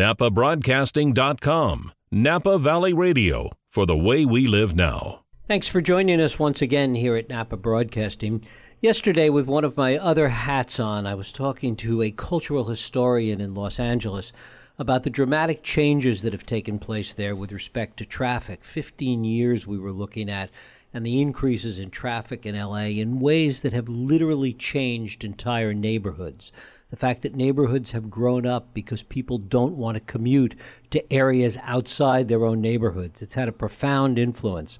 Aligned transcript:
NapaBroadcasting.com. 0.00 1.92
Napa 2.10 2.58
Valley 2.58 2.94
Radio 2.94 3.50
for 3.68 3.84
the 3.84 3.98
way 3.98 4.24
we 4.24 4.46
live 4.46 4.74
now. 4.74 5.26
Thanks 5.46 5.68
for 5.68 5.82
joining 5.82 6.22
us 6.22 6.38
once 6.38 6.62
again 6.62 6.94
here 6.94 7.16
at 7.16 7.28
Napa 7.28 7.58
Broadcasting. 7.58 8.42
Yesterday, 8.80 9.28
with 9.28 9.46
one 9.46 9.62
of 9.62 9.76
my 9.76 9.98
other 9.98 10.30
hats 10.30 10.80
on, 10.80 11.06
I 11.06 11.14
was 11.14 11.32
talking 11.32 11.76
to 11.76 12.00
a 12.00 12.12
cultural 12.12 12.64
historian 12.64 13.42
in 13.42 13.52
Los 13.52 13.78
Angeles 13.78 14.32
about 14.78 15.02
the 15.02 15.10
dramatic 15.10 15.62
changes 15.62 16.22
that 16.22 16.32
have 16.32 16.46
taken 16.46 16.78
place 16.78 17.12
there 17.12 17.36
with 17.36 17.52
respect 17.52 17.98
to 17.98 18.06
traffic. 18.06 18.64
15 18.64 19.24
years 19.24 19.66
we 19.66 19.78
were 19.78 19.92
looking 19.92 20.30
at, 20.30 20.48
and 20.92 21.06
the 21.06 21.20
increases 21.20 21.78
in 21.78 21.90
traffic 21.90 22.44
in 22.44 22.58
LA 22.58 22.86
in 22.86 23.20
ways 23.20 23.60
that 23.60 23.72
have 23.72 23.88
literally 23.88 24.52
changed 24.52 25.24
entire 25.24 25.72
neighborhoods. 25.72 26.52
The 26.88 26.96
fact 26.96 27.22
that 27.22 27.36
neighborhoods 27.36 27.92
have 27.92 28.10
grown 28.10 28.46
up 28.46 28.74
because 28.74 29.04
people 29.04 29.38
don't 29.38 29.76
want 29.76 29.94
to 29.94 30.00
commute 30.00 30.56
to 30.90 31.12
areas 31.12 31.56
outside 31.62 32.26
their 32.26 32.44
own 32.44 32.60
neighborhoods. 32.60 33.22
It's 33.22 33.34
had 33.34 33.48
a 33.48 33.52
profound 33.52 34.18
influence. 34.18 34.78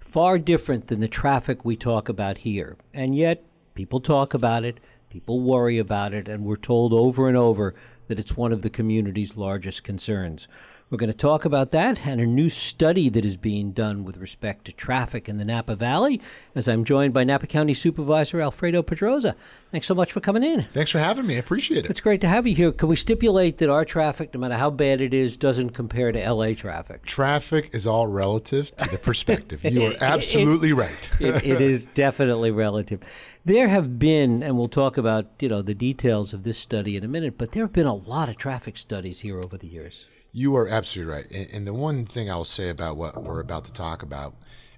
Far 0.00 0.38
different 0.38 0.86
than 0.86 1.00
the 1.00 1.08
traffic 1.08 1.64
we 1.64 1.76
talk 1.76 2.08
about 2.08 2.38
here. 2.38 2.78
And 2.94 3.14
yet, 3.14 3.44
people 3.74 4.00
talk 4.00 4.32
about 4.32 4.64
it, 4.64 4.80
people 5.10 5.40
worry 5.40 5.76
about 5.76 6.14
it, 6.14 6.28
and 6.28 6.44
we're 6.44 6.56
told 6.56 6.94
over 6.94 7.28
and 7.28 7.36
over 7.36 7.74
that 8.08 8.18
it's 8.18 8.36
one 8.36 8.52
of 8.52 8.62
the 8.62 8.70
community's 8.70 9.36
largest 9.36 9.84
concerns. 9.84 10.48
We're 10.90 10.98
going 10.98 11.12
to 11.12 11.16
talk 11.16 11.44
about 11.44 11.70
that 11.70 12.04
and 12.04 12.20
a 12.20 12.26
new 12.26 12.48
study 12.48 13.08
that 13.10 13.24
is 13.24 13.36
being 13.36 13.70
done 13.70 14.02
with 14.02 14.16
respect 14.16 14.64
to 14.64 14.72
traffic 14.72 15.28
in 15.28 15.36
the 15.36 15.44
Napa 15.44 15.76
Valley 15.76 16.20
as 16.52 16.66
I'm 16.66 16.82
joined 16.82 17.14
by 17.14 17.22
Napa 17.22 17.46
County 17.46 17.74
Supervisor 17.74 18.40
Alfredo 18.40 18.82
Pedroza. 18.82 19.36
Thanks 19.70 19.86
so 19.86 19.94
much 19.94 20.10
for 20.10 20.18
coming 20.18 20.42
in. 20.42 20.66
Thanks 20.74 20.90
for 20.90 20.98
having 20.98 21.28
me. 21.28 21.36
I 21.36 21.38
appreciate 21.38 21.84
it. 21.84 21.90
It's 21.90 22.00
great 22.00 22.20
to 22.22 22.26
have 22.26 22.44
you 22.44 22.56
here. 22.56 22.72
Can 22.72 22.88
we 22.88 22.96
stipulate 22.96 23.58
that 23.58 23.70
our 23.70 23.84
traffic, 23.84 24.34
no 24.34 24.40
matter 24.40 24.56
how 24.56 24.68
bad 24.68 25.00
it 25.00 25.14
is, 25.14 25.36
doesn't 25.36 25.70
compare 25.70 26.10
to 26.10 26.32
LA 26.32 26.54
traffic? 26.54 27.06
Traffic 27.06 27.70
is 27.72 27.86
all 27.86 28.08
relative 28.08 28.74
to 28.78 28.90
the 28.90 28.98
perspective. 28.98 29.64
you 29.64 29.86
are 29.86 29.94
absolutely 30.00 30.70
it, 30.70 30.74
right. 30.74 31.10
it, 31.20 31.46
it 31.46 31.60
is 31.60 31.86
definitely 31.86 32.50
relative. 32.50 33.00
There 33.44 33.68
have 33.68 34.00
been, 34.00 34.42
and 34.42 34.58
we'll 34.58 34.66
talk 34.66 34.98
about 34.98 35.28
you 35.38 35.48
know 35.48 35.62
the 35.62 35.72
details 35.72 36.32
of 36.32 36.42
this 36.42 36.58
study 36.58 36.96
in 36.96 37.04
a 37.04 37.08
minute, 37.08 37.38
but 37.38 37.52
there 37.52 37.62
have 37.62 37.72
been 37.72 37.86
a 37.86 37.94
lot 37.94 38.28
of 38.28 38.36
traffic 38.36 38.76
studies 38.76 39.20
here 39.20 39.38
over 39.38 39.56
the 39.56 39.68
years. 39.68 40.08
You 40.32 40.56
are 40.56 40.68
absolutely 40.68 41.14
right. 41.14 41.30
And, 41.30 41.50
and, 41.52 41.66
the 41.66 41.74
one 41.74 42.06
thing 42.06 42.30
I'll 42.30 42.44
say 42.44 42.68
about 42.68 42.96
what 42.96 43.22
we're 43.22 43.40
about 43.40 43.64
to 43.64 43.72
talk 43.72 44.02
about 44.02 44.34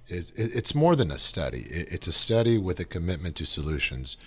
is 0.07 0.31
it, 0.31 0.55
it's 0.55 0.73
more 0.73 0.95
than 0.95 1.11
a 1.11 1.17
study. 1.17 1.61
It, 1.69 1.91
it's 1.91 2.07
a 2.07 2.11
study 2.11 2.57
with 2.57 2.79
a 2.79 2.85
commitment 2.85 3.35
to 3.37 3.45
solutions. 3.45 4.17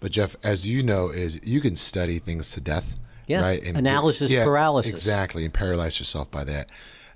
But 0.00 0.12
Jeff, 0.12 0.36
as 0.42 0.68
you 0.68 0.82
know, 0.82 1.10
is 1.10 1.40
you 1.46 1.60
can 1.60 1.76
study 1.76 2.18
things 2.18 2.52
to 2.52 2.60
death. 2.60 2.98
Yeah. 3.26 3.42
Right. 3.42 3.62
And, 3.62 3.76
Analysis 3.76 4.30
yeah, 4.30 4.44
paralysis. 4.44 4.90
Exactly. 4.90 5.44
And 5.44 5.52
paralyze 5.52 5.98
yourself 5.98 6.30
by 6.30 6.44
that. 6.44 6.70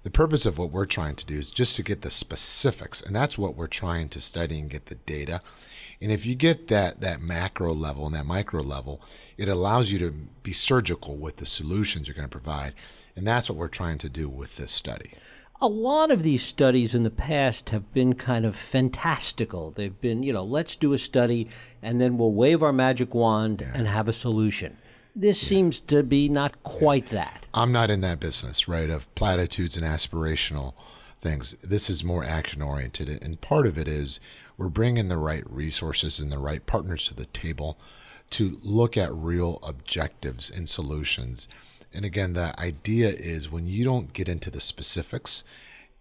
The 0.04 0.10
purpose 0.10 0.44
of 0.44 0.58
what 0.58 0.70
we're 0.70 0.84
trying 0.84 1.14
to 1.16 1.26
do 1.26 1.38
is 1.38 1.50
just 1.50 1.76
to 1.76 1.82
get 1.82 2.02
the 2.02 2.10
specifics, 2.10 3.00
and 3.00 3.16
that's 3.16 3.38
what 3.38 3.56
we're 3.56 3.66
trying 3.66 4.10
to 4.10 4.20
study 4.20 4.60
and 4.60 4.68
get 4.68 4.86
the 4.86 4.96
data. 4.96 5.40
And 6.02 6.12
if 6.12 6.26
you 6.26 6.34
get 6.34 6.68
that 6.68 7.00
that 7.00 7.22
macro 7.22 7.72
level 7.72 8.04
and 8.04 8.14
that 8.14 8.26
micro 8.26 8.60
level, 8.60 9.00
it 9.38 9.48
allows 9.48 9.90
you 9.90 9.98
to 10.00 10.10
be 10.42 10.52
surgical 10.52 11.16
with 11.16 11.38
the 11.38 11.46
solutions 11.46 12.06
you're 12.06 12.14
going 12.14 12.28
to 12.28 12.30
provide. 12.30 12.74
And 13.16 13.26
that's 13.26 13.48
what 13.48 13.56
we're 13.56 13.68
trying 13.68 13.98
to 13.98 14.08
do 14.08 14.28
with 14.28 14.56
this 14.56 14.72
study. 14.72 15.12
A 15.60 15.68
lot 15.68 16.10
of 16.10 16.22
these 16.22 16.42
studies 16.42 16.94
in 16.94 17.04
the 17.04 17.10
past 17.10 17.70
have 17.70 17.92
been 17.94 18.14
kind 18.14 18.44
of 18.44 18.56
fantastical. 18.56 19.70
They've 19.70 19.98
been, 20.00 20.22
you 20.22 20.32
know, 20.32 20.44
let's 20.44 20.76
do 20.76 20.92
a 20.92 20.98
study 20.98 21.48
and 21.80 22.00
then 22.00 22.18
we'll 22.18 22.32
wave 22.32 22.62
our 22.62 22.72
magic 22.72 23.14
wand 23.14 23.60
yeah. 23.60 23.72
and 23.74 23.86
have 23.86 24.08
a 24.08 24.12
solution. 24.12 24.76
This 25.14 25.42
yeah. 25.42 25.48
seems 25.48 25.80
to 25.80 26.02
be 26.02 26.28
not 26.28 26.62
quite 26.64 27.12
yeah. 27.12 27.24
that. 27.24 27.46
I'm 27.54 27.70
not 27.70 27.90
in 27.90 28.00
that 28.00 28.18
business, 28.18 28.66
right, 28.66 28.90
of 28.90 29.12
platitudes 29.14 29.76
and 29.76 29.86
aspirational 29.86 30.74
things. 31.20 31.54
This 31.62 31.88
is 31.88 32.02
more 32.02 32.24
action 32.24 32.60
oriented. 32.60 33.08
And 33.22 33.40
part 33.40 33.66
of 33.66 33.78
it 33.78 33.88
is 33.88 34.18
we're 34.56 34.68
bringing 34.68 35.08
the 35.08 35.18
right 35.18 35.48
resources 35.48 36.18
and 36.18 36.32
the 36.32 36.38
right 36.38 36.66
partners 36.66 37.04
to 37.06 37.14
the 37.14 37.26
table 37.26 37.78
to 38.30 38.58
look 38.62 38.96
at 38.96 39.12
real 39.12 39.60
objectives 39.62 40.50
and 40.50 40.68
solutions 40.68 41.46
and 41.94 42.04
again, 42.04 42.32
the 42.32 42.58
idea 42.60 43.08
is 43.08 43.50
when 43.50 43.66
you 43.68 43.84
don't 43.84 44.12
get 44.12 44.28
into 44.28 44.50
the 44.50 44.60
specifics, 44.60 45.44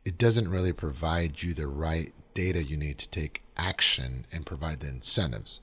it 0.04 0.18
doesn't 0.18 0.50
really 0.50 0.74
provide 0.74 1.44
you 1.44 1.54
the 1.54 1.68
right 1.68 2.12
data 2.34 2.64
you 2.64 2.76
need 2.76 2.98
to 2.98 3.10
take 3.10 3.44
action 3.56 4.26
and 4.32 4.46
provide 4.46 4.80
the 4.80 4.88
incentives. 4.88 5.62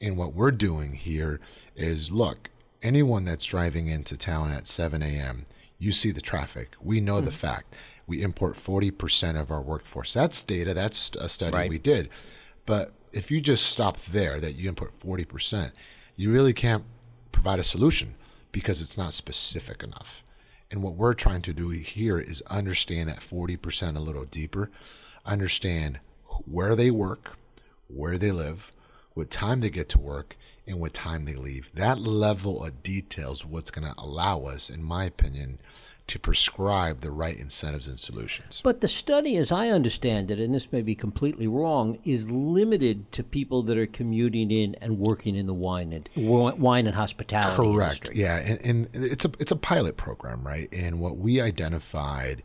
And 0.00 0.16
what 0.16 0.32
we're 0.32 0.52
doing 0.52 0.94
here 0.94 1.40
is 1.74 2.12
look, 2.12 2.50
anyone 2.82 3.24
that's 3.24 3.44
driving 3.44 3.88
into 3.88 4.16
town 4.16 4.52
at 4.52 4.66
7 4.68 5.02
a.m., 5.02 5.46
you 5.78 5.90
see 5.90 6.12
the 6.12 6.20
traffic. 6.20 6.76
We 6.80 7.00
know 7.00 7.16
mm-hmm. 7.16 7.26
the 7.26 7.32
fact. 7.32 7.74
We 8.06 8.22
import 8.22 8.54
40% 8.54 9.40
of 9.40 9.50
our 9.50 9.62
workforce. 9.62 10.12
That's 10.12 10.42
data, 10.42 10.72
that's 10.72 11.10
a 11.16 11.28
study 11.28 11.56
right. 11.56 11.70
we 11.70 11.78
did. 11.78 12.10
But 12.64 12.92
if 13.12 13.30
you 13.30 13.40
just 13.40 13.66
stop 13.66 13.98
there, 14.02 14.40
that 14.40 14.52
you 14.52 14.68
import 14.68 14.96
40%, 15.00 15.72
you 16.16 16.30
really 16.30 16.52
can't 16.52 16.84
provide 17.32 17.58
a 17.58 17.64
solution 17.64 18.14
because 18.54 18.80
it's 18.80 18.96
not 18.96 19.12
specific 19.12 19.82
enough. 19.82 20.22
And 20.70 20.80
what 20.80 20.94
we're 20.94 21.12
trying 21.12 21.42
to 21.42 21.52
do 21.52 21.70
here 21.70 22.20
is 22.20 22.40
understand 22.42 23.08
that 23.08 23.18
40% 23.18 23.96
a 23.96 24.00
little 24.00 24.24
deeper, 24.24 24.70
understand 25.26 25.98
where 26.46 26.76
they 26.76 26.92
work, 26.92 27.36
where 27.88 28.16
they 28.16 28.30
live, 28.30 28.70
what 29.14 29.28
time 29.28 29.58
they 29.58 29.70
get 29.70 29.88
to 29.88 29.98
work, 29.98 30.36
and 30.68 30.78
what 30.78 30.94
time 30.94 31.24
they 31.24 31.34
leave. 31.34 31.72
That 31.74 31.98
level 31.98 32.64
of 32.64 32.84
details 32.84 33.44
what's 33.44 33.72
going 33.72 33.92
to 33.92 34.00
allow 34.00 34.44
us, 34.44 34.70
in 34.70 34.84
my 34.84 35.04
opinion, 35.04 35.60
to 36.06 36.18
prescribe 36.18 37.00
the 37.00 37.10
right 37.10 37.38
incentives 37.38 37.88
and 37.88 37.98
solutions. 37.98 38.60
But 38.62 38.80
the 38.80 38.88
study, 38.88 39.36
as 39.36 39.50
I 39.50 39.68
understand 39.68 40.30
it, 40.30 40.38
and 40.38 40.54
this 40.54 40.70
may 40.70 40.82
be 40.82 40.94
completely 40.94 41.46
wrong, 41.46 41.98
is 42.04 42.30
limited 42.30 43.10
to 43.12 43.24
people 43.24 43.62
that 43.62 43.78
are 43.78 43.86
commuting 43.86 44.50
in 44.50 44.74
and 44.76 44.98
working 44.98 45.34
in 45.34 45.46
the 45.46 45.54
wine 45.54 45.92
and 45.92 46.08
wine 46.14 46.86
and 46.86 46.94
hospitality 46.94 47.56
Correct. 47.56 48.08
Industry. 48.08 48.16
Yeah, 48.16 48.36
and, 48.38 48.90
and 48.94 49.04
it's 49.04 49.24
a 49.24 49.30
it's 49.38 49.52
a 49.52 49.56
pilot 49.56 49.96
program, 49.96 50.46
right? 50.46 50.68
And 50.72 51.00
what 51.00 51.16
we 51.16 51.40
identified 51.40 52.42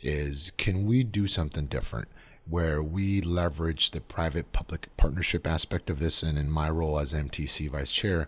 is 0.00 0.52
can 0.56 0.86
we 0.86 1.04
do 1.04 1.26
something 1.26 1.66
different? 1.66 2.08
where 2.48 2.82
we 2.82 3.20
leverage 3.20 3.92
the 3.92 4.00
private 4.00 4.52
public 4.52 4.88
partnership 4.96 5.46
aspect 5.46 5.88
of 5.88 6.00
this. 6.00 6.24
And 6.24 6.36
in 6.36 6.50
my 6.50 6.68
role 6.68 6.98
as 6.98 7.14
MTC 7.14 7.70
vice 7.70 7.92
chair, 7.92 8.26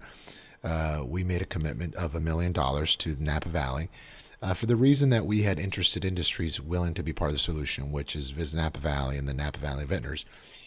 uh, 0.62 1.02
we 1.04 1.24
made 1.24 1.42
a 1.42 1.46
commitment 1.46 1.94
of 1.96 2.14
a 2.14 2.20
million 2.20 2.52
dollars 2.52 2.96
to 2.96 3.16
Napa 3.18 3.48
Valley 3.48 3.90
uh, 4.44 4.52
for 4.52 4.66
the 4.66 4.76
reason 4.76 5.08
that 5.08 5.24
we 5.24 5.40
had 5.40 5.58
interested 5.58 6.04
industries 6.04 6.60
willing 6.60 6.92
to 6.92 7.02
be 7.02 7.14
part 7.14 7.30
of 7.30 7.34
the 7.34 7.40
solution, 7.40 7.90
which 7.90 8.14
is 8.14 8.30
Visit 8.30 8.58
Napa 8.58 8.78
Valley 8.78 9.16
and 9.16 9.26
the 9.26 9.32
Napa 9.32 9.58
Valley 9.58 9.86
Vintners. 9.86 10.26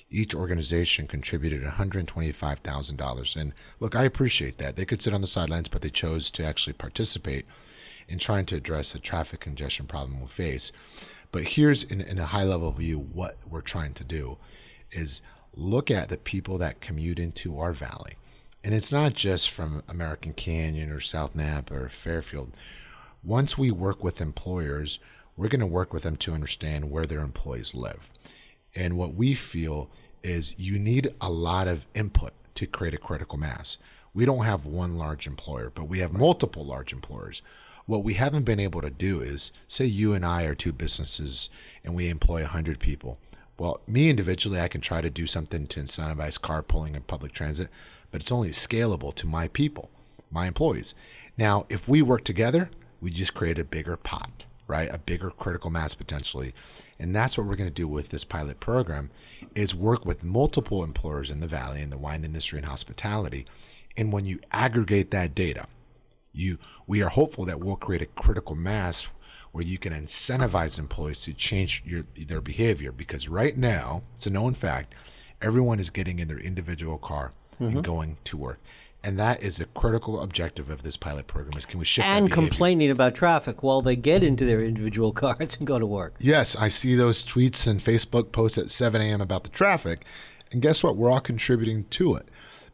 Each 0.09 0.33
organization 0.33 1.05
contributed 1.05 1.63
$125,000. 1.63 3.35
And 3.35 3.53
look, 3.79 3.95
I 3.95 4.03
appreciate 4.03 4.57
that. 4.57 4.77
They 4.77 4.85
could 4.85 5.03
sit 5.03 5.13
on 5.13 5.21
the 5.21 5.27
sidelines, 5.27 5.67
but 5.67 5.83
they 5.83 5.91
chose 5.91 6.31
to 6.31 6.43
actually 6.43 6.73
participate 6.73 7.45
in 8.07 8.17
trying 8.17 8.47
to 8.47 8.55
address 8.55 8.93
the 8.93 8.99
traffic 8.99 9.41
congestion 9.41 9.85
problem 9.85 10.21
we 10.21 10.27
face. 10.27 10.71
But 11.31 11.43
here's, 11.43 11.83
in, 11.83 12.01
in 12.01 12.17
a 12.17 12.25
high 12.25 12.45
level 12.45 12.71
view, 12.71 12.97
what 12.97 13.37
we're 13.47 13.61
trying 13.61 13.93
to 13.93 14.03
do 14.03 14.39
is 14.91 15.21
look 15.53 15.91
at 15.91 16.09
the 16.09 16.17
people 16.17 16.57
that 16.57 16.81
commute 16.81 17.19
into 17.19 17.59
our 17.59 17.73
valley. 17.73 18.15
And 18.63 18.73
it's 18.73 18.91
not 18.91 19.13
just 19.13 19.51
from 19.51 19.83
American 19.87 20.33
Canyon 20.33 20.91
or 20.91 20.99
South 20.99 21.35
Napa 21.35 21.75
or 21.75 21.89
Fairfield 21.89 22.57
once 23.27 23.57
we 23.57 23.69
work 23.69 24.05
with 24.05 24.21
employers, 24.21 24.99
we're 25.35 25.49
going 25.49 25.59
to 25.59 25.67
work 25.67 25.91
with 25.91 26.03
them 26.03 26.15
to 26.15 26.33
understand 26.33 26.89
where 26.89 27.05
their 27.05 27.19
employees 27.19 27.75
live. 27.75 28.09
And 28.73 28.97
what 28.97 29.15
we 29.15 29.33
feel 29.33 29.89
is 30.23 30.57
you 30.57 30.79
need 30.79 31.13
a 31.19 31.29
lot 31.29 31.67
of 31.67 31.85
input 31.93 32.31
to 32.55 32.65
create 32.65 32.93
a 32.93 32.97
critical 32.97 33.37
mass. 33.37 33.79
We 34.13 34.23
don't 34.23 34.45
have 34.45 34.65
one 34.65 34.97
large 34.97 35.27
employer, 35.27 35.69
but 35.75 35.89
we 35.89 35.99
have 35.99 36.13
multiple 36.13 36.65
large 36.65 36.93
employers. 36.93 37.41
What 37.85 38.05
we 38.05 38.13
haven't 38.13 38.45
been 38.45 38.61
able 38.61 38.79
to 38.79 38.89
do 38.89 39.19
is 39.19 39.51
say 39.67 39.83
you 39.83 40.13
and 40.13 40.25
I 40.25 40.43
are 40.43 40.55
two 40.55 40.71
businesses 40.71 41.49
and 41.83 41.93
we 41.93 42.07
employ 42.07 42.43
100 42.43 42.79
people. 42.79 43.19
Well, 43.59 43.81
me 43.87 44.09
individually, 44.09 44.61
I 44.61 44.69
can 44.69 44.81
try 44.81 45.01
to 45.01 45.09
do 45.09 45.27
something 45.27 45.67
to 45.67 45.81
incentivize 45.81 46.39
carpooling 46.39 46.95
and 46.95 47.05
public 47.05 47.33
transit, 47.33 47.67
but 48.09 48.21
it's 48.21 48.31
only 48.31 48.49
scalable 48.49 49.13
to 49.15 49.27
my 49.27 49.49
people, 49.49 49.89
my 50.31 50.47
employees. 50.47 50.95
Now, 51.37 51.65
if 51.67 51.89
we 51.89 52.01
work 52.01 52.23
together, 52.23 52.69
we 53.01 53.11
just 53.11 53.33
create 53.33 53.59
a 53.59 53.63
bigger 53.63 53.97
pot, 53.97 54.45
right? 54.67 54.89
A 54.91 54.97
bigger 54.97 55.29
critical 55.29 55.69
mass 55.69 55.95
potentially. 55.95 56.53
And 56.99 57.15
that's 57.15 57.37
what 57.37 57.47
we're 57.47 57.55
going 57.55 57.69
to 57.69 57.73
do 57.73 57.87
with 57.87 58.09
this 58.09 58.23
pilot 58.23 58.59
program 58.59 59.11
is 59.55 59.75
work 59.75 60.05
with 60.05 60.23
multiple 60.23 60.83
employers 60.83 61.29
in 61.31 61.39
the 61.39 61.47
valley 61.47 61.81
in 61.81 61.89
the 61.89 61.97
wine 61.97 62.23
industry 62.23 62.57
and 62.57 62.67
hospitality. 62.67 63.45
And 63.95 64.11
when 64.11 64.25
you 64.25 64.39
aggregate 64.51 65.11
that 65.11 65.35
data, 65.35 65.67
you 66.33 66.59
we 66.85 67.01
are 67.01 67.09
hopeful 67.09 67.45
that 67.45 67.59
we'll 67.59 67.75
create 67.75 68.01
a 68.01 68.05
critical 68.05 68.55
mass 68.55 69.07
where 69.51 69.63
you 69.63 69.77
can 69.77 69.93
incentivize 69.93 70.77
employees 70.77 71.21
to 71.21 71.33
change 71.33 71.83
your, 71.85 72.03
their 72.15 72.41
behavior 72.41 72.91
because 72.91 73.27
right 73.27 73.57
now, 73.57 74.03
it's 74.13 74.27
a 74.27 74.29
known 74.29 74.53
fact, 74.53 74.93
everyone 75.41 75.79
is 75.79 75.89
getting 75.89 76.19
in 76.19 76.27
their 76.27 76.37
individual 76.37 76.97
car 76.97 77.31
mm-hmm. 77.55 77.77
and 77.77 77.83
going 77.83 78.17
to 78.23 78.37
work. 78.37 78.59
And 79.03 79.19
that 79.19 79.43
is 79.43 79.59
a 79.59 79.65
critical 79.65 80.21
objective 80.21 80.69
of 80.69 80.83
this 80.83 80.97
pilot 80.97 81.27
program 81.27 81.57
is 81.57 81.65
can 81.65 81.79
we 81.79 81.85
shift 81.85 82.07
and 82.07 82.31
complaining 82.31 82.89
about 82.89 83.15
traffic 83.15 83.63
while 83.63 83.81
they 83.81 83.95
get 83.95 84.23
into 84.23 84.43
their 84.43 84.61
individual 84.61 85.11
cars 85.13 85.55
and 85.57 85.67
go 85.67 85.79
to 85.79 85.85
work. 85.85 86.15
Yes, 86.19 86.55
I 86.55 86.67
see 86.67 86.95
those 86.95 87.25
tweets 87.25 87.67
and 87.67 87.79
Facebook 87.79 88.31
posts 88.31 88.57
at 88.57 88.71
7 88.71 89.01
a.m. 89.01 89.21
about 89.21 89.43
the 89.43 89.49
traffic. 89.49 90.05
And 90.51 90.61
guess 90.61 90.83
what? 90.83 90.95
We're 90.95 91.11
all 91.11 91.19
contributing 91.19 91.85
to 91.91 92.15
it. 92.15 92.27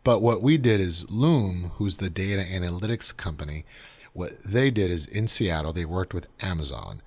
But 0.03 0.21
what 0.21 0.41
we 0.41 0.57
did 0.57 0.79
is 0.79 1.09
Luum, 1.09 1.71
who's 1.75 1.97
the 1.97 2.09
data 2.09 2.41
analytics 2.41 3.15
company, 3.15 3.65
what 4.13 4.37
they 4.43 4.69
did 4.69 4.91
is 4.91 5.05
in 5.05 5.27
Seattle, 5.27 5.73
they 5.73 5.85
worked 5.85 6.13
with 6.13 6.27
Amazon. 6.41 7.01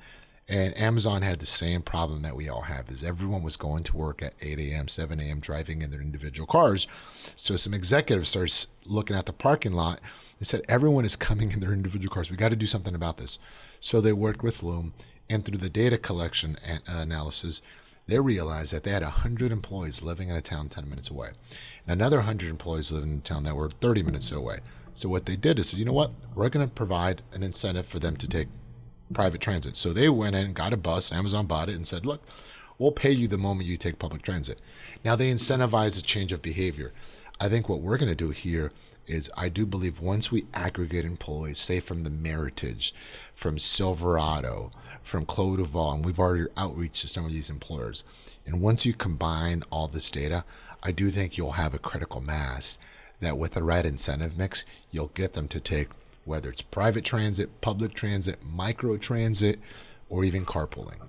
And 0.49 0.79
Amazon 0.79 1.23
had 1.23 1.41
the 1.41 1.47
same 1.47 1.83
problem 1.83 2.23
that 2.23 2.37
we 2.37 2.49
all 2.49 2.63
have 2.63 2.89
is 2.89 3.03
everyone 3.03 3.43
was 3.43 3.57
going 3.57 3.83
to 3.83 3.97
work 3.97 4.23
at 4.23 4.35
8 4.41 4.59
a.m., 4.61 4.87
7 4.87 5.19
a.m., 5.19 5.41
driving 5.41 5.83
in 5.83 5.91
their 5.91 6.01
individual 6.01 6.47
cars. 6.47 6.87
So 7.35 7.57
some 7.57 7.75
executives 7.75 8.29
starts 8.29 8.69
looking 8.85 9.17
at 9.17 9.27
the 9.27 9.33
parking 9.33 9.73
lot. 9.73 10.01
They 10.39 10.45
said, 10.45 10.63
everyone 10.69 11.05
is 11.05 11.17
coming 11.17 11.51
in 11.51 11.59
their 11.59 11.73
individual 11.73 12.15
cars. 12.15 12.31
We 12.31 12.37
got 12.37 12.51
to 12.51 12.57
do 12.57 12.67
something 12.67 12.95
about 12.95 13.19
this. 13.19 13.41
So 13.81 14.01
they 14.01 14.13
worked 14.13 14.45
with 14.45 14.63
Luum. 14.63 14.95
And 15.29 15.45
through 15.45 15.59
the 15.59 15.69
data 15.69 15.99
collection 15.99 16.57
analysis, 16.87 17.61
they 18.07 18.21
realized 18.21 18.73
that 18.73 18.85
they 18.85 18.93
had 18.93 19.03
100 19.03 19.51
employees 19.51 20.01
living 20.01 20.29
in 20.29 20.37
a 20.37 20.41
town 20.41 20.69
10 20.69 20.89
minutes 20.89 21.11
away, 21.11 21.31
and 21.85 21.93
another 21.93 22.19
100 22.19 22.49
employees 22.49 22.93
living 22.93 23.11
in 23.11 23.19
a 23.19 23.23
town 23.23 23.43
that 23.43 23.57
were 23.57 23.69
30 23.69 24.05
minutes 24.05 24.31
away. 24.31 24.59
So 24.95 25.09
what 25.09 25.27
they 25.27 25.35
did 25.35 25.59
is, 25.59 25.75
you 25.75 25.85
know 25.85 25.93
what? 25.93 26.13
We're 26.37 26.49
going 26.49 26.69
to 26.69 26.73
provide 26.73 27.23
an 27.33 27.43
incentive 27.43 27.87
for 27.87 27.99
them 27.99 28.17
to 28.19 28.29
take 28.29 28.47
private 29.13 29.41
transit. 29.41 29.77
So 29.77 29.93
they 29.93 30.09
went 30.09 30.37
in, 30.37 30.53
got 30.53 30.73
a 30.73 30.77
bus, 30.77 31.13
Amazon 31.13 31.47
bought 31.47 31.69
it, 31.69 31.77
and 31.77 31.87
said, 31.87 32.07
look, 32.07 32.23
we'll 32.79 32.93
pay 32.93 33.11
you 33.11 33.29
the 33.29 33.39
moment 33.39 33.69
you 33.69 33.77
take 33.77 33.99
public 33.99 34.23
transit. 34.23 34.61
Now 35.05 35.17
they 35.17 35.31
incentivize 35.31 35.99
a 35.99 36.03
change 36.03 36.33
of 36.33 36.43
behavior. 36.43 36.93
I 37.41 37.49
think 37.49 37.69
what 37.69 37.81
we're 37.81 37.99
going 37.99 38.09
to 38.09 38.15
do 38.15 38.31
here 38.31 38.73
is 39.07 39.31
I 39.37 39.49
do 39.49 39.67
believe 39.67 40.01
once 40.01 40.33
we 40.33 40.47
aggregate 40.53 41.05
employees, 41.05 41.59
say 41.59 41.81
from 41.81 42.03
the 42.03 42.11
Meritage, 42.11 42.93
from 43.35 43.59
Silverado, 43.59 44.73
from 45.03 45.25
Clos 45.25 45.59
and 45.75 46.05
we've 46.05 46.19
already 46.19 46.47
outreached 46.59 47.03
to 47.03 47.09
some 47.09 47.25
of 47.25 47.33
these 47.33 47.51
employers, 47.51 48.03
and 48.45 48.61
once 48.61 48.85
you 48.85 48.93
combine 48.93 49.63
all 49.71 49.87
this 49.87 50.11
data, 50.11 50.45
I 50.83 50.93
do 50.93 51.11
think 51.11 51.37
you'll 51.37 51.53
have 51.53 51.75
a 51.75 51.79
critical 51.79 52.21
mass 52.21 52.79
that 53.21 53.39
with 53.39 53.53
the 53.53 53.63
right 53.63 53.87
incentive 53.87 54.37
mix, 54.37 54.65
you'll 54.91 55.09
get 55.09 55.35
them 55.35 55.49
to 55.49 55.61
take 55.61 55.89
whether 56.27 56.51
it's 56.51 56.63
private 56.63 57.05
transit, 57.05 57.61
public 57.61 57.95
transit, 57.95 58.39
micro 58.45 58.99
transit, 58.99 59.59
or 60.11 60.25
even 60.25 60.45
carpooling. 60.45 61.01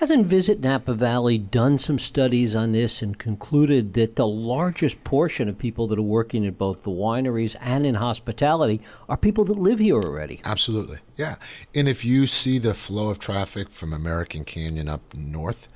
Hasn't 0.00 0.28
Visit 0.28 0.60
Napa 0.60 0.94
Valley 0.94 1.36
done 1.36 1.76
some 1.76 1.98
studies 1.98 2.56
on 2.56 2.72
this 2.72 3.02
and 3.02 3.18
concluded 3.18 3.92
that 3.92 4.16
the 4.16 4.26
largest 4.26 5.04
portion 5.04 5.46
of 5.46 5.58
people 5.58 5.86
that 5.88 5.98
are 5.98 6.02
working 6.02 6.46
at 6.46 6.56
both 6.56 6.84
the 6.84 6.90
wineries 6.90 7.54
and 7.60 7.84
in 7.84 7.96
hospitality 7.96 8.80
are 9.10 9.18
people 9.18 9.44
that 9.44 9.58
live 9.58 9.78
here 9.78 9.96
already? 9.96 10.40
Absolutely, 10.42 11.00
yeah. 11.18 11.34
And 11.74 11.86
if 11.86 12.02
you 12.02 12.26
see 12.26 12.58
the 12.58 12.72
flow 12.72 13.10
of 13.10 13.18
traffic 13.18 13.68
from 13.68 13.92
American 13.92 14.46
Canyon 14.46 14.88
up 14.88 15.02
north, 15.14 15.68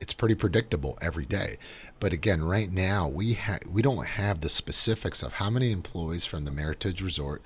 it's 0.00 0.12
pretty 0.12 0.34
predictable 0.34 0.98
every 1.00 1.24
day. 1.24 1.56
But 2.00 2.12
again, 2.12 2.42
right 2.42 2.72
now 2.72 3.06
we 3.08 3.34
ha- 3.34 3.60
we 3.70 3.80
don't 3.80 4.04
have 4.04 4.40
the 4.40 4.48
specifics 4.48 5.22
of 5.22 5.34
how 5.34 5.50
many 5.50 5.70
employees 5.70 6.24
from 6.24 6.44
the 6.44 6.50
Meritage 6.50 7.00
Resort 7.00 7.40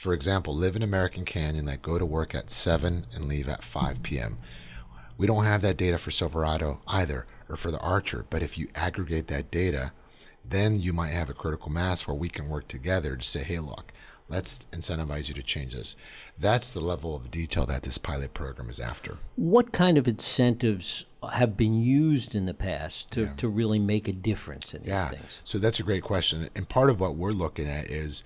for 0.00 0.14
example, 0.14 0.56
live 0.56 0.76
in 0.76 0.82
American 0.82 1.26
Canyon 1.26 1.66
that 1.66 1.82
go 1.82 1.98
to 1.98 2.06
work 2.06 2.34
at 2.34 2.50
7 2.50 3.04
and 3.14 3.28
leave 3.28 3.50
at 3.50 3.62
5 3.62 4.02
p.m. 4.02 4.38
We 5.18 5.26
don't 5.26 5.44
have 5.44 5.60
that 5.60 5.76
data 5.76 5.98
for 5.98 6.10
Silverado 6.10 6.80
either, 6.88 7.26
or 7.50 7.56
for 7.56 7.70
the 7.70 7.80
Archer. 7.80 8.24
But 8.30 8.42
if 8.42 8.56
you 8.56 8.66
aggregate 8.74 9.26
that 9.26 9.50
data, 9.50 9.92
then 10.42 10.80
you 10.80 10.94
might 10.94 11.10
have 11.10 11.28
a 11.28 11.34
critical 11.34 11.70
mass 11.70 12.06
where 12.06 12.16
we 12.16 12.30
can 12.30 12.48
work 12.48 12.66
together 12.66 13.14
to 13.14 13.22
say, 13.22 13.42
hey, 13.42 13.58
look, 13.58 13.92
let's 14.30 14.60
incentivize 14.72 15.28
you 15.28 15.34
to 15.34 15.42
change 15.42 15.74
this. 15.74 15.96
That's 16.38 16.72
the 16.72 16.80
level 16.80 17.14
of 17.14 17.30
detail 17.30 17.66
that 17.66 17.82
this 17.82 17.98
pilot 17.98 18.32
program 18.32 18.70
is 18.70 18.80
after. 18.80 19.18
What 19.36 19.70
kind 19.70 19.98
of 19.98 20.08
incentives 20.08 21.04
have 21.30 21.58
been 21.58 21.78
used 21.78 22.34
in 22.34 22.46
the 22.46 22.54
past 22.54 23.10
to, 23.12 23.24
yeah. 23.24 23.32
to 23.34 23.48
really 23.48 23.78
make 23.78 24.08
a 24.08 24.14
difference 24.14 24.72
in 24.72 24.80
these 24.80 24.88
yeah. 24.88 25.10
things? 25.10 25.42
So 25.44 25.58
that's 25.58 25.78
a 25.78 25.82
great 25.82 26.04
question. 26.04 26.48
And 26.56 26.66
part 26.66 26.88
of 26.88 27.00
what 27.00 27.16
we're 27.16 27.32
looking 27.32 27.68
at 27.68 27.90
is 27.90 28.24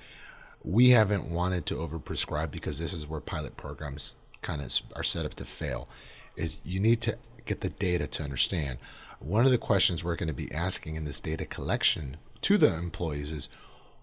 we 0.65 0.91
haven't 0.91 1.31
wanted 1.31 1.67
to 1.67 1.75
overprescribe 1.75 2.51
because 2.51 2.79
this 2.79 2.93
is 2.93 3.07
where 3.07 3.21
pilot 3.21 3.57
programs 3.57 4.17
kind 4.43 4.63
of 4.63 4.73
are 4.97 5.03
set 5.03 5.27
up 5.27 5.35
to 5.35 5.45
fail 5.45 5.89
is 6.37 6.61
you 6.65 6.81
need 6.81 7.01
to 7.03 7.17
get 7.45 7.61
the 7.61 7.69
data 7.69 8.07
to 8.07 8.23
understand. 8.23 8.79
One 9.21 9.45
of 9.45 9.51
the 9.51 9.59
questions 9.59 10.03
we're 10.03 10.17
going 10.17 10.29
to 10.29 10.35
be 10.35 10.53
asking 10.53 10.97
in 10.97 11.05
this 11.05 11.21
data 11.21 11.45
collection 11.45 12.17
to 12.43 12.57
the 12.57 12.75
employees 12.75 13.31
is 13.31 13.49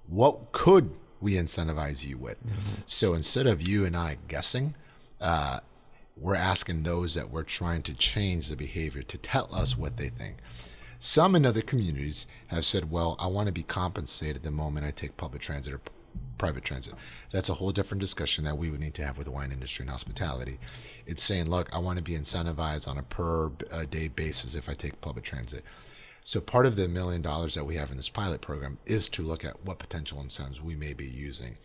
what 0.08 0.52
could 0.52 0.92
we 1.20 1.34
incentivize 1.34 2.06
you 2.06 2.18
with? 2.18 2.38
Mm-hmm. 2.46 2.82
so 2.86 3.14
instead 3.14 3.46
of 3.46 3.62
you 3.62 3.86
and 3.86 3.96
i 3.96 4.18
guessing 4.28 4.76
uh, 5.20 5.60
we're 6.18 6.36
asking 6.36 6.84
those 6.84 7.14
that 7.14 7.30
we're 7.30 7.44
trying 7.44 7.84
to 7.84 7.94
change 7.94 8.50
the 8.50 8.56
behavior 8.56 9.04
to 9.04 9.18
tell 9.18 9.54
us 9.54 9.78
what 9.78 9.98
they 9.98 10.10
think. 10.10 10.38
Some 11.00 11.36
in 11.36 11.46
other 11.46 11.62
communities 11.62 12.28
have 12.48 12.66
said 12.66 12.92
well 12.92 13.16
i 13.20 13.28
want 13.28 13.48
to 13.48 13.54
be 13.54 13.64
compensated 13.64 14.44
the 14.44 14.52
moment 14.52 14.86
i 14.86 14.92
take 14.92 15.18
public 15.18 15.42
transit 15.42 15.74
or 15.74 15.82
private 16.38 16.64
transit. 16.64 16.96
That's 17.32 17.50
a 17.50 17.54
whole 17.54 17.72
different 17.72 18.02
discussion 18.02 18.44
that 18.46 18.58
we 18.58 18.72
would 18.72 18.80
need 18.80 18.96
to 18.96 19.06
have 19.06 19.18
with 19.18 19.26
the 19.26 19.32
wine 19.32 19.52
industry 19.52 19.84
and 19.84 19.92
hospitality. 19.92 20.58
It's 21.06 21.22
saying, 21.22 21.50
look, 21.50 21.74
I 21.74 21.78
want 21.78 21.98
to 21.98 22.04
be 22.04 22.14
incentivized 22.14 22.88
on 22.88 22.98
a 22.98 23.04
per 23.04 23.52
uh, 23.72 23.86
day 23.90 24.08
basis 24.08 24.56
if 24.56 24.68
I 24.68 24.74
take 24.74 25.00
public 25.02 25.24
transit. 25.24 25.64
So 26.24 26.40
part 26.40 26.66
of 26.66 26.76
the 26.76 26.88
million 26.88 27.22
dollars 27.22 27.56
that 27.56 27.66
we 27.66 27.76
have 27.76 27.92
in 27.92 27.98
this 27.98 28.10
pilot 28.10 28.42
program 28.42 28.78
is 28.86 29.10
to 29.10 29.22
look 29.22 29.44
at 29.44 29.64
what 29.66 29.80
potential 29.80 30.20
incentives 30.22 30.62
we 30.62 30.76
may 30.76 30.94
be 30.94 31.08
using. 31.08 31.58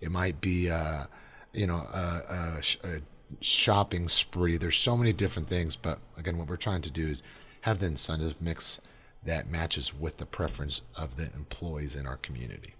It 0.00 0.10
might 0.10 0.40
be, 0.40 0.70
uh, 0.70 1.04
you 1.52 1.66
know, 1.66 1.86
a, 1.92 2.60
a, 2.84 2.88
a 2.88 3.00
shopping 3.40 4.08
spree. 4.08 4.56
There's 4.56 4.76
so 4.76 4.96
many 4.96 5.12
different 5.12 5.48
things, 5.48 5.76
but 5.76 5.98
again, 6.16 6.36
what 6.38 6.48
we're 6.48 6.56
trying 6.56 6.82
to 6.82 6.90
do 6.90 7.08
is 7.08 7.22
have 7.62 7.78
the 7.78 7.86
incentive 7.86 8.40
mix 8.42 8.80
that 9.24 9.48
matches 9.48 9.94
with 9.94 10.18
the 10.18 10.26
preference 10.26 10.82
of 10.96 11.16
the 11.16 11.32
employees 11.34 11.96
in 11.96 12.06
our 12.06 12.18
community. 12.18 12.74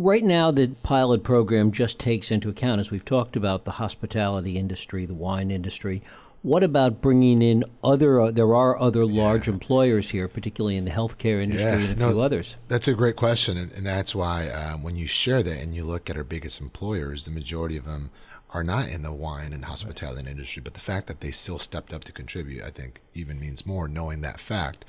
Right 0.00 0.22
now, 0.22 0.52
the 0.52 0.68
pilot 0.84 1.24
program 1.24 1.72
just 1.72 1.98
takes 1.98 2.30
into 2.30 2.48
account, 2.48 2.78
as 2.78 2.92
we've 2.92 3.04
talked 3.04 3.34
about, 3.34 3.64
the 3.64 3.72
hospitality 3.72 4.56
industry, 4.56 5.04
the 5.06 5.14
wine 5.14 5.50
industry. 5.50 6.04
What 6.42 6.62
about 6.62 7.02
bringing 7.02 7.42
in 7.42 7.64
other? 7.82 8.20
Uh, 8.20 8.30
there 8.30 8.54
are 8.54 8.78
other 8.78 9.04
large 9.04 9.48
employers 9.48 10.10
here, 10.10 10.28
particularly 10.28 10.76
in 10.76 10.84
the 10.84 10.92
healthcare 10.92 11.42
industry 11.42 11.70
yeah, 11.70 11.78
and 11.78 11.96
a 11.96 12.00
no, 12.00 12.12
few 12.12 12.20
others. 12.20 12.56
That's 12.68 12.86
a 12.86 12.94
great 12.94 13.16
question, 13.16 13.56
and, 13.56 13.72
and 13.72 13.84
that's 13.84 14.14
why 14.14 14.46
uh, 14.46 14.74
when 14.74 14.94
you 14.94 15.08
share 15.08 15.42
that 15.42 15.60
and 15.60 15.74
you 15.74 15.82
look 15.82 16.08
at 16.08 16.16
our 16.16 16.22
biggest 16.22 16.60
employers, 16.60 17.24
the 17.24 17.32
majority 17.32 17.76
of 17.76 17.84
them 17.84 18.12
are 18.50 18.62
not 18.62 18.88
in 18.88 19.02
the 19.02 19.12
wine 19.12 19.52
and 19.52 19.64
hospitality 19.64 20.22
right. 20.22 20.30
industry. 20.30 20.62
But 20.62 20.74
the 20.74 20.80
fact 20.80 21.08
that 21.08 21.18
they 21.18 21.32
still 21.32 21.58
stepped 21.58 21.92
up 21.92 22.04
to 22.04 22.12
contribute, 22.12 22.62
I 22.62 22.70
think, 22.70 23.00
even 23.14 23.40
means 23.40 23.66
more 23.66 23.88
knowing 23.88 24.20
that 24.20 24.38
fact. 24.38 24.84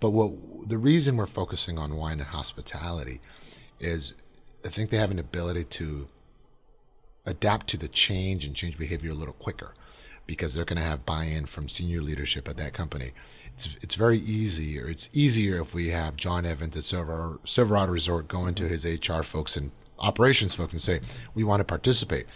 But 0.00 0.12
what 0.12 0.32
the 0.66 0.78
reason 0.78 1.18
we're 1.18 1.26
focusing 1.26 1.76
on 1.76 1.96
wine 1.96 2.18
and 2.18 2.28
hospitality 2.28 3.20
is 3.78 4.14
I 4.64 4.68
think 4.68 4.90
they 4.90 4.96
have 4.96 5.10
an 5.10 5.18
ability 5.18 5.64
to 5.64 6.08
adapt 7.26 7.66
to 7.68 7.76
the 7.76 7.88
change 7.88 8.44
and 8.44 8.54
change 8.54 8.78
behavior 8.78 9.10
a 9.10 9.14
little 9.14 9.34
quicker 9.34 9.74
because 10.26 10.54
they're 10.54 10.64
going 10.64 10.78
to 10.78 10.82
have 10.82 11.06
buy-in 11.06 11.46
from 11.46 11.68
senior 11.68 12.02
leadership 12.02 12.48
at 12.48 12.56
that 12.58 12.72
company. 12.72 13.12
It's 13.54 13.76
it's 13.80 13.94
very 13.94 14.18
easy, 14.18 14.78
or 14.80 14.88
it's 14.88 15.08
easier 15.12 15.60
if 15.60 15.74
we 15.74 15.88
have 15.88 16.16
John 16.16 16.44
Evans 16.44 16.76
at 16.76 16.84
Silverado, 16.84 17.40
Silverado 17.44 17.92
Resort 17.92 18.28
going 18.28 18.54
to 18.54 18.68
his 18.68 18.84
HR 18.84 19.22
folks 19.22 19.56
and 19.56 19.70
operations 19.98 20.54
folks 20.54 20.72
and 20.72 20.82
say, 20.82 21.00
we 21.34 21.44
want 21.44 21.60
to 21.60 21.64
participate, 21.64 22.26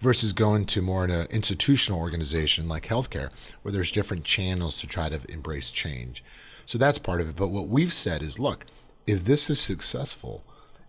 versus 0.00 0.32
going 0.32 0.64
to 0.66 0.82
more 0.82 1.04
an 1.04 1.26
institutional 1.30 2.00
organization 2.00 2.68
like 2.68 2.86
healthcare 2.86 3.32
where 3.62 3.72
there's 3.72 3.90
different 3.90 4.24
channels 4.24 4.80
to 4.80 4.86
try 4.86 5.08
to 5.08 5.20
embrace 5.28 5.70
change. 5.70 6.24
So 6.66 6.76
that's 6.76 6.98
part 6.98 7.20
of 7.20 7.30
it. 7.30 7.36
But 7.36 7.48
what 7.48 7.68
we've 7.68 7.92
said 7.92 8.22
is, 8.22 8.38
look, 8.38 8.66
if 9.06 9.24
this 9.24 9.48
is 9.48 9.58
successful, 9.60 10.44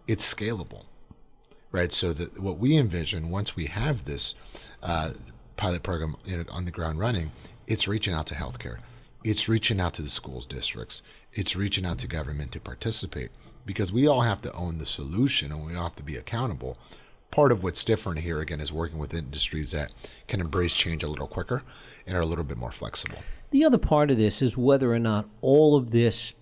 it's 0.10 0.34
scalable, 0.34 0.86
right? 1.72 1.94
So 1.94 2.14
that 2.14 2.42
what 2.42 2.58
we 2.58 2.76
envision 2.76 3.30
once 3.30 3.56
we 3.56 3.68
have 3.68 4.06
this 4.06 4.34
uh, 4.82 5.12
pilot 5.56 5.84
program 5.84 6.16
you 6.26 6.38
know, 6.38 6.46
on 6.50 6.66
the 6.66 6.72
ground 6.72 6.98
running, 7.00 7.32
it's 7.68 7.88
reaching 7.88 8.16
out 8.16 8.26
to 8.28 8.34
healthcare, 8.34 8.80
it's 9.24 9.48
reaching 9.48 9.80
out 9.80 9.94
to 9.94 10.02
the 10.02 10.10
schools 10.10 10.48
districts, 10.48 11.04
it's 11.34 11.56
reaching 11.56 11.86
out 11.86 12.00
to 12.00 12.08
government 12.08 12.52
to 12.54 12.60
participate 12.60 13.30
because 13.68 13.94
we 13.94 14.08
all 14.08 14.22
have 14.22 14.42
to 14.42 14.52
own 14.54 14.80
the 14.80 14.86
solution 14.86 15.52
and 15.52 15.64
we 15.64 15.76
all 15.76 15.84
have 15.84 15.96
to 15.98 16.04
be 16.04 16.16
accountable. 16.16 16.76
Part 17.30 17.52
of 17.52 17.62
what's 17.62 17.84
different 17.84 18.18
here 18.18 18.40
again 18.40 18.60
is 18.60 18.74
working 18.74 18.98
with 18.98 19.14
industries 19.14 19.70
that 19.74 19.92
can 20.28 20.42
embrace 20.42 20.74
change 20.74 21.04
a 21.04 21.08
little 21.08 21.28
quicker 21.28 21.62
and 22.08 22.18
are 22.18 22.22
a 22.22 22.26
little 22.26 22.44
bit 22.44 22.58
more 22.58 22.72
flexible. 22.72 23.20
The 23.52 23.64
other 23.64 23.78
part 23.78 24.10
of 24.10 24.18
this 24.18 24.42
is 24.42 24.58
whether 24.58 24.92
or 24.92 24.98
not 24.98 25.30
all 25.42 25.76
of 25.76 25.92
this 25.92 26.34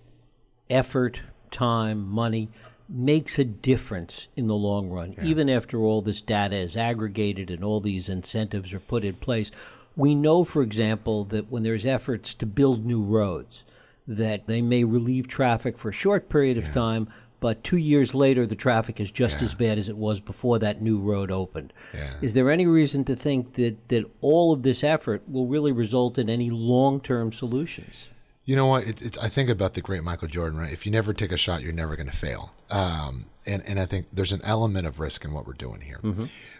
effort, 0.70 1.20
time, 1.50 2.08
money 2.08 2.48
makes 2.88 3.38
a 3.38 3.44
difference 3.44 4.28
in 4.36 4.46
the 4.46 4.54
long 4.54 4.88
run, 4.88 5.12
yeah. 5.12 5.24
even 5.24 5.50
after 5.50 5.80
all 5.80 6.00
this 6.00 6.22
data 6.22 6.56
is 6.56 6.76
aggregated 6.76 7.50
and 7.50 7.62
all 7.62 7.80
these 7.80 8.08
incentives 8.08 8.72
are 8.72 8.80
put 8.80 9.04
in 9.04 9.14
place. 9.16 9.50
We 9.96 10.14
know, 10.14 10.44
for 10.44 10.62
example, 10.62 11.24
that 11.24 11.50
when 11.50 11.64
there's 11.64 11.84
efforts 11.84 12.32
to 12.34 12.46
build 12.46 12.86
new 12.86 13.02
roads, 13.02 13.64
that 14.06 14.46
they 14.46 14.62
may 14.62 14.84
relieve 14.84 15.28
traffic 15.28 15.76
for 15.76 15.90
a 15.90 15.92
short 15.92 16.28
period 16.30 16.56
of 16.56 16.66
yeah. 16.68 16.72
time, 16.72 17.08
but 17.40 17.62
two 17.62 17.76
years 17.76 18.14
later, 18.14 18.46
the 18.46 18.56
traffic 18.56 19.00
is 19.00 19.10
just 19.10 19.38
Yeah. 19.38 19.44
as 19.44 19.54
bad 19.54 19.78
as 19.78 19.88
it 19.88 19.96
was 19.96 20.18
before 20.18 20.58
that 20.60 20.80
new 20.80 20.98
road 20.98 21.30
opened. 21.30 21.72
Yeah. 21.94 22.14
Is 22.22 22.34
there 22.34 22.50
any 22.50 22.66
reason 22.66 23.04
to 23.04 23.14
think 23.14 23.52
that, 23.54 23.88
that 23.88 24.10
all 24.20 24.52
of 24.52 24.62
this 24.62 24.82
effort 24.82 25.22
will 25.28 25.46
really 25.46 25.72
result 25.72 26.18
in 26.18 26.30
any 26.30 26.50
long 26.50 27.00
term 27.00 27.30
solutions? 27.32 28.08
You 28.48 28.56
know 28.56 28.64
what? 28.64 28.88
It, 28.88 29.02
it, 29.02 29.18
I 29.22 29.28
think 29.28 29.50
about 29.50 29.74
the 29.74 29.82
great 29.82 30.02
Michael 30.02 30.26
Jordan, 30.26 30.58
right? 30.58 30.72
If 30.72 30.86
you 30.86 30.90
never 30.90 31.12
take 31.12 31.32
a 31.32 31.36
shot, 31.36 31.60
you're 31.60 31.74
never 31.74 31.96
going 31.96 32.08
to 32.08 32.16
fail. 32.16 32.54
Um, 32.70 33.26
and, 33.44 33.62
and 33.68 33.78
I 33.78 33.84
think 33.84 34.06
there's 34.10 34.32
an 34.32 34.40
element 34.42 34.86
of 34.86 35.00
risk 35.00 35.26
in 35.26 35.34
what 35.34 35.46
we're 35.46 35.52
doing 35.52 35.82
here, 35.82 36.00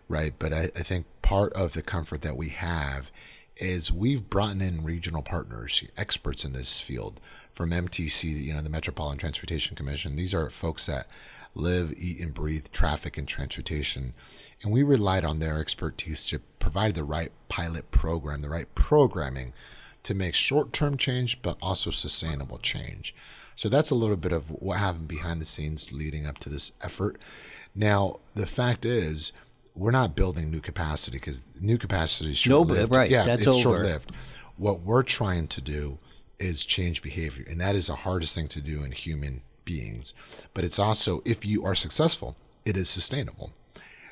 right? 0.06 0.34
But 0.38 0.52
I, 0.52 0.64
I 0.76 0.82
think 0.82 1.06
part 1.22 1.50
of 1.54 1.72
the 1.72 1.80
comfort 1.80 2.20
that 2.20 2.36
we 2.36 2.50
have 2.50 3.10
is 3.56 3.90
we've 3.90 4.28
brought 4.28 4.56
in 4.56 4.84
regional 4.84 5.22
partners, 5.22 5.82
experts 5.96 6.44
in 6.44 6.52
this 6.52 6.78
field 6.78 7.22
from 7.54 7.70
MTC, 7.70 8.24
you 8.24 8.52
know, 8.52 8.60
the 8.60 8.68
Metropolitan 8.68 9.18
Transportation 9.18 9.74
Commission. 9.74 10.14
These 10.14 10.34
are 10.34 10.50
folks 10.50 10.84
that 10.84 11.06
live, 11.54 11.94
eat, 11.96 12.20
and 12.20 12.34
breathe 12.34 12.66
traffic 12.70 13.16
and 13.16 13.26
transportation. 13.26 14.12
And 14.62 14.70
we 14.70 14.82
relied 14.82 15.24
on 15.24 15.38
their 15.38 15.58
expertise 15.58 16.28
to 16.28 16.40
provide 16.58 16.94
the 16.94 17.02
right 17.02 17.32
pilot 17.48 17.90
program, 17.90 18.42
the 18.42 18.50
right 18.50 18.72
programming 18.74 19.54
to 20.08 20.14
make 20.14 20.34
short 20.34 20.72
term 20.72 20.96
change, 20.96 21.42
but 21.42 21.58
also 21.60 21.90
sustainable 21.90 22.56
change. 22.56 23.14
So 23.56 23.68
that's 23.68 23.90
a 23.90 23.94
little 23.94 24.16
bit 24.16 24.32
of 24.32 24.48
what 24.50 24.78
happened 24.78 25.06
behind 25.06 25.42
the 25.42 25.44
scenes 25.44 25.92
leading 25.92 26.26
up 26.26 26.38
to 26.38 26.48
this 26.48 26.72
effort. 26.82 27.18
Now, 27.74 28.16
the 28.34 28.46
fact 28.46 28.86
is, 28.86 29.32
we're 29.74 29.90
not 29.90 30.16
building 30.16 30.50
new 30.50 30.60
capacity 30.60 31.18
because 31.18 31.42
new 31.60 31.76
capacity 31.76 32.30
is 32.30 32.38
short 32.38 32.68
lived. 32.68 32.96
right, 32.96 33.10
Yeah, 33.10 33.26
that's 33.26 33.46
it's 33.46 33.58
short 33.58 33.80
lived. 33.80 34.12
What 34.56 34.80
we're 34.80 35.02
trying 35.02 35.46
to 35.48 35.60
do 35.60 35.98
is 36.38 36.64
change 36.64 37.02
behavior, 37.02 37.44
and 37.46 37.60
that 37.60 37.76
is 37.76 37.88
the 37.88 37.94
hardest 37.94 38.34
thing 38.34 38.48
to 38.48 38.62
do 38.62 38.84
in 38.84 38.92
human 38.92 39.42
beings. 39.66 40.14
But 40.54 40.64
it's 40.64 40.78
also, 40.78 41.20
if 41.26 41.44
you 41.44 41.64
are 41.64 41.74
successful, 41.74 42.34
it 42.64 42.78
is 42.78 42.88
sustainable 42.88 43.52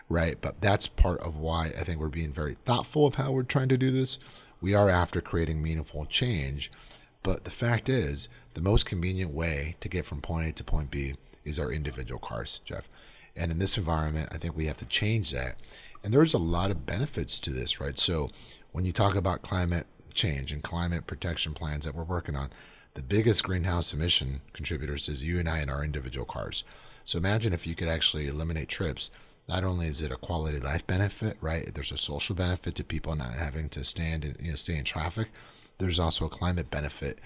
right? 0.08 0.40
But 0.40 0.60
that's 0.60 0.86
part 0.86 1.20
of 1.20 1.36
why 1.36 1.72
I 1.78 1.82
think 1.82 1.98
we're 1.98 2.08
being 2.08 2.32
very 2.32 2.54
thoughtful 2.64 3.06
of 3.06 3.16
how 3.16 3.32
we're 3.32 3.42
trying 3.42 3.68
to 3.70 3.76
do 3.76 3.90
this. 3.90 4.18
We 4.60 4.74
are 4.74 4.88
after 4.90 5.20
creating 5.20 5.62
meaningful 5.62 6.06
change. 6.06 6.70
But 7.22 7.44
the 7.44 7.50
fact 7.50 7.88
is, 7.88 8.28
the 8.54 8.60
most 8.60 8.86
convenient 8.86 9.32
way 9.32 9.76
to 9.80 9.88
get 9.88 10.06
from 10.06 10.20
point 10.20 10.48
A 10.48 10.52
to 10.52 10.64
point 10.64 10.90
B 10.90 11.14
is 11.44 11.58
our 11.58 11.70
individual 11.70 12.20
cars, 12.20 12.60
Jeff. 12.64 12.88
And 13.34 13.50
in 13.50 13.58
this 13.58 13.76
environment, 13.76 14.30
I 14.32 14.38
think 14.38 14.56
we 14.56 14.66
have 14.66 14.76
to 14.78 14.86
change 14.86 15.30
that. 15.32 15.56
And 16.02 16.12
there's 16.12 16.34
a 16.34 16.38
lot 16.38 16.70
of 16.70 16.86
benefits 16.86 17.38
to 17.40 17.50
this, 17.50 17.80
right? 17.80 17.98
So 17.98 18.30
when 18.72 18.84
you 18.84 18.92
talk 18.92 19.14
about 19.14 19.42
climate 19.42 19.86
change 20.14 20.52
and 20.52 20.62
climate 20.62 21.06
protection 21.06 21.52
plans 21.52 21.84
that 21.84 21.94
we're 21.94 22.04
working 22.04 22.36
on, 22.36 22.50
the 22.94 23.02
biggest 23.02 23.42
greenhouse 23.42 23.92
emission 23.92 24.40
contributors 24.52 25.08
is 25.08 25.24
you 25.24 25.38
and 25.38 25.48
I 25.48 25.60
in 25.60 25.68
our 25.68 25.84
individual 25.84 26.24
cars. 26.24 26.64
So 27.04 27.18
imagine 27.18 27.52
if 27.52 27.66
you 27.66 27.74
could 27.74 27.88
actually 27.88 28.26
eliminate 28.26 28.68
trips. 28.68 29.10
Not 29.48 29.64
only 29.64 29.86
is 29.86 30.02
it 30.02 30.10
a 30.12 30.16
quality 30.16 30.58
of 30.58 30.64
life 30.64 30.86
benefit, 30.86 31.36
right? 31.40 31.72
There's 31.72 31.92
a 31.92 31.98
social 31.98 32.34
benefit 32.34 32.74
to 32.76 32.84
people 32.84 33.14
not 33.14 33.32
having 33.32 33.68
to 33.70 33.84
stand 33.84 34.24
and 34.24 34.36
you 34.40 34.50
know 34.50 34.56
stay 34.56 34.76
in 34.76 34.84
traffic. 34.84 35.28
There's 35.78 35.98
also 35.98 36.26
a 36.26 36.30
climate 36.30 36.70
benefit. 36.70 37.18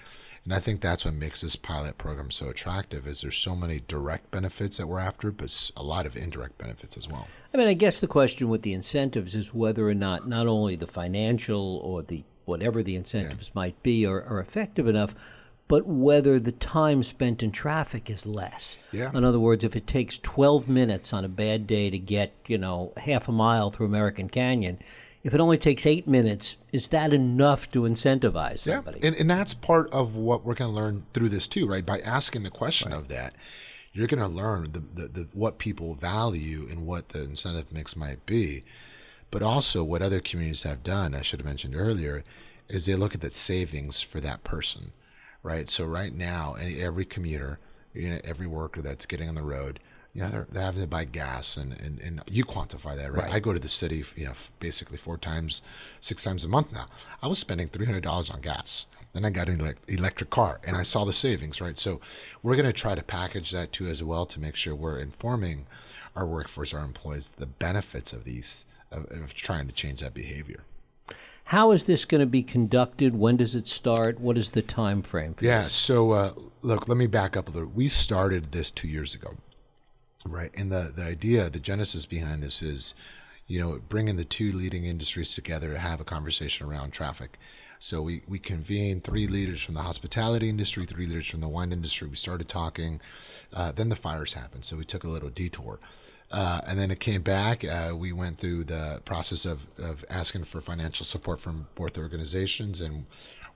And 0.43 0.53
I 0.53 0.59
think 0.59 0.81
that's 0.81 1.05
what 1.05 1.13
makes 1.13 1.41
this 1.41 1.55
pilot 1.55 1.97
program 1.99 2.31
so 2.31 2.49
attractive 2.49 3.05
is 3.05 3.21
there's 3.21 3.37
so 3.37 3.55
many 3.55 3.81
direct 3.87 4.31
benefits 4.31 4.77
that 4.77 4.87
we're 4.87 4.99
after, 4.99 5.31
but 5.31 5.71
a 5.77 5.83
lot 5.83 6.07
of 6.07 6.17
indirect 6.17 6.57
benefits 6.57 6.97
as 6.97 7.07
well. 7.07 7.27
I 7.53 7.57
mean, 7.57 7.67
I 7.67 7.75
guess 7.75 7.99
the 7.99 8.07
question 8.07 8.49
with 8.49 8.63
the 8.63 8.73
incentives 8.73 9.35
is 9.35 9.53
whether 9.53 9.87
or 9.87 9.93
not 9.93 10.27
not 10.27 10.47
only 10.47 10.75
the 10.75 10.87
financial 10.87 11.77
or 11.83 12.01
the 12.01 12.23
whatever 12.45 12.81
the 12.81 12.95
incentives 12.95 13.53
might 13.53 13.81
be 13.83 14.05
are, 14.05 14.23
are 14.23 14.39
effective 14.39 14.87
enough, 14.87 15.13
but 15.67 15.87
whether 15.87 16.39
the 16.39 16.51
time 16.51 17.01
spent 17.01 17.41
in 17.41 17.51
traffic 17.51 18.09
is 18.09 18.25
less. 18.25 18.77
Yeah. 18.91 19.11
In 19.13 19.23
other 19.23 19.39
words, 19.39 19.63
if 19.63 19.75
it 19.75 19.87
takes 19.87 20.17
12 20.17 20.67
minutes 20.67 21.13
on 21.13 21.23
a 21.23 21.29
bad 21.29 21.65
day 21.65 21.89
to 21.89 21.97
get, 21.97 22.33
you 22.47 22.57
know, 22.57 22.93
half 22.97 23.29
a 23.29 23.31
mile 23.31 23.71
through 23.71 23.85
American 23.85 24.27
Canyon, 24.27 24.79
if 25.23 25.33
it 25.33 25.39
only 25.39 25.57
takes 25.57 25.85
eight 25.85 26.07
minutes, 26.07 26.57
is 26.71 26.87
that 26.89 27.13
enough 27.13 27.69
to 27.71 27.81
incentivize 27.83 28.59
somebody? 28.59 28.99
And, 29.03 29.15
and 29.15 29.29
that's 29.29 29.53
part 29.53 29.91
of 29.93 30.15
what 30.15 30.43
we're 30.43 30.55
going 30.55 30.71
to 30.71 30.75
learn 30.75 31.05
through 31.13 31.29
this 31.29 31.47
too, 31.47 31.67
right? 31.67 31.85
By 31.85 31.99
asking 31.99 32.43
the 32.43 32.49
question 32.49 32.91
of 32.91 33.07
that, 33.09 33.35
you're 33.93 34.07
going 34.07 34.21
to 34.21 34.27
learn 34.27 34.71
the, 34.71 34.79
the, 34.79 35.07
the 35.07 35.27
what 35.33 35.57
people 35.57 35.93
value 35.95 36.67
and 36.69 36.87
what 36.87 37.09
the 37.09 37.23
incentive 37.23 37.71
mix 37.71 37.95
might 37.95 38.25
be. 38.25 38.63
But 39.29 39.43
also, 39.43 39.83
what 39.83 40.01
other 40.01 40.19
communities 40.19 40.63
have 40.63 40.83
done, 40.83 41.15
I 41.15 41.21
should 41.21 41.39
have 41.39 41.45
mentioned 41.45 41.75
earlier, 41.75 42.23
is 42.67 42.85
they 42.85 42.95
look 42.95 43.15
at 43.15 43.21
the 43.21 43.29
savings 43.29 44.01
for 44.01 44.19
that 44.19 44.43
person, 44.43 44.91
right? 45.43 45.69
So 45.69 45.85
right 45.85 46.13
now, 46.13 46.55
any, 46.59 46.81
every 46.81 47.05
commuter, 47.05 47.59
you 47.93 48.09
know, 48.09 48.19
every 48.23 48.47
worker 48.47 48.81
that's 48.81 49.05
getting 49.05 49.29
on 49.29 49.35
the 49.35 49.41
road, 49.41 49.79
you 50.13 50.21
know, 50.21 50.29
they're, 50.29 50.47
they're 50.51 50.63
having 50.63 50.81
to 50.81 50.87
buy 50.87 51.05
gas, 51.05 51.55
and, 51.55 51.79
and, 51.81 52.01
and 52.01 52.21
you 52.29 52.43
quantify 52.43 52.97
that, 52.97 53.13
right? 53.13 53.31
I 53.31 53.39
go 53.39 53.53
to 53.53 53.59
the 53.59 53.69
city, 53.69 54.03
you 54.17 54.25
know, 54.25 54.33
basically 54.59 54.97
four 54.97 55.17
times, 55.17 55.61
six 56.01 56.23
times 56.23 56.43
a 56.43 56.49
month 56.49 56.73
now. 56.73 56.87
I 57.23 57.27
was 57.27 57.39
spending 57.39 57.69
three 57.69 57.85
hundred 57.85 58.03
dollars 58.03 58.29
on 58.29 58.41
gas. 58.41 58.87
Then 59.13 59.25
I 59.25 59.29
got 59.29 59.49
an 59.49 59.75
electric 59.87 60.29
car, 60.29 60.59
and 60.65 60.77
I 60.77 60.83
saw 60.83 61.03
the 61.05 61.13
savings, 61.13 61.59
right? 61.59 61.77
So 61.77 61.99
we're 62.43 62.55
going 62.55 62.65
to 62.65 62.73
try 62.73 62.95
to 62.95 63.03
package 63.03 63.51
that 63.51 63.71
too 63.71 63.87
as 63.87 64.01
well 64.03 64.25
to 64.25 64.39
make 64.39 64.55
sure 64.55 64.73
we're 64.73 64.99
informing 64.99 65.65
our 66.15 66.25
workforce, 66.25 66.73
our 66.73 66.83
employees, 66.83 67.29
the 67.29 67.45
benefits 67.45 68.13
of 68.13 68.23
these 68.23 68.65
of, 68.91 69.05
of 69.11 69.33
trying 69.33 69.67
to 69.67 69.73
change 69.73 70.01
that 70.01 70.13
behavior. 70.13 70.63
How 71.45 71.71
is 71.71 71.83
this 71.83 72.05
going 72.05 72.19
to 72.21 72.25
be 72.27 72.43
conducted? 72.43 73.15
When 73.15 73.37
does 73.37 73.55
it 73.55 73.67
start? 73.67 74.19
What 74.21 74.37
is 74.37 74.51
the 74.51 74.61
time 74.61 75.01
frame 75.01 75.33
for 75.33 75.43
Yeah. 75.43 75.63
this? 75.63 75.73
So 75.73 76.11
uh, 76.11 76.31
look, 76.61 76.87
let 76.87 76.97
me 76.97 77.07
back 77.07 77.35
up 77.35 77.49
a 77.49 77.51
little. 77.51 77.69
We 77.69 77.87
started 77.87 78.51
this 78.51 78.71
two 78.71 78.87
years 78.87 79.13
ago, 79.15 79.31
right? 80.25 80.51
And 80.57 80.71
the 80.71 80.91
the 80.95 81.03
idea, 81.03 81.49
the 81.49 81.59
genesis 81.59 82.05
behind 82.05 82.41
this 82.43 82.61
is, 82.61 82.93
you 83.47 83.59
know, 83.59 83.79
bringing 83.89 84.15
the 84.15 84.23
two 84.25 84.51
leading 84.51 84.85
industries 84.85 85.35
together 85.35 85.73
to 85.73 85.79
have 85.79 85.99
a 85.99 86.05
conversation 86.05 86.67
around 86.67 86.91
traffic. 86.91 87.37
So 87.79 88.01
we 88.01 88.21
we 88.27 88.37
convened 88.39 89.03
three 89.03 89.27
leaders 89.27 89.61
from 89.61 89.73
the 89.73 89.81
hospitality 89.81 90.47
industry, 90.49 90.85
three 90.85 91.07
leaders 91.07 91.27
from 91.27 91.41
the 91.41 91.49
wine 91.49 91.71
industry. 91.73 92.07
We 92.07 92.15
started 92.15 92.47
talking. 92.47 93.01
Uh, 93.53 93.71
then 93.71 93.89
the 93.89 93.95
fires 93.95 94.33
happened, 94.33 94.63
so 94.65 94.77
we 94.77 94.85
took 94.85 95.03
a 95.03 95.09
little 95.09 95.29
detour. 95.29 95.79
Uh, 96.31 96.61
and 96.65 96.79
then 96.79 96.91
it 96.91 96.99
came 96.99 97.21
back. 97.21 97.65
Uh, 97.65 97.93
we 97.95 98.13
went 98.13 98.37
through 98.37 98.63
the 98.63 99.01
process 99.03 99.45
of, 99.45 99.67
of 99.77 100.05
asking 100.09 100.45
for 100.45 100.61
financial 100.61 101.05
support 101.05 101.39
from 101.39 101.67
both 101.75 101.97
organizations. 101.97 102.79
And 102.79 103.05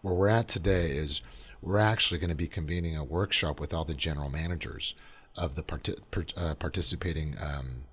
where 0.01 0.13
we're 0.13 0.27
at 0.27 0.49
today 0.49 0.91
is 0.91 1.21
we're 1.61 1.77
actually 1.77 2.19
going 2.19 2.29
to 2.29 2.35
be 2.35 2.47
convening 2.47 2.97
a 2.97 3.03
workshop 3.03 3.59
with 3.59 3.73
all 3.73 3.85
the 3.85 3.93
general 3.93 4.29
managers 4.29 4.93
of 5.37 5.55
the 5.55 5.63
parti- 5.63 5.95
per, 6.11 6.25
uh, 6.35 6.55
participating 6.55 7.35
um, 7.41 7.85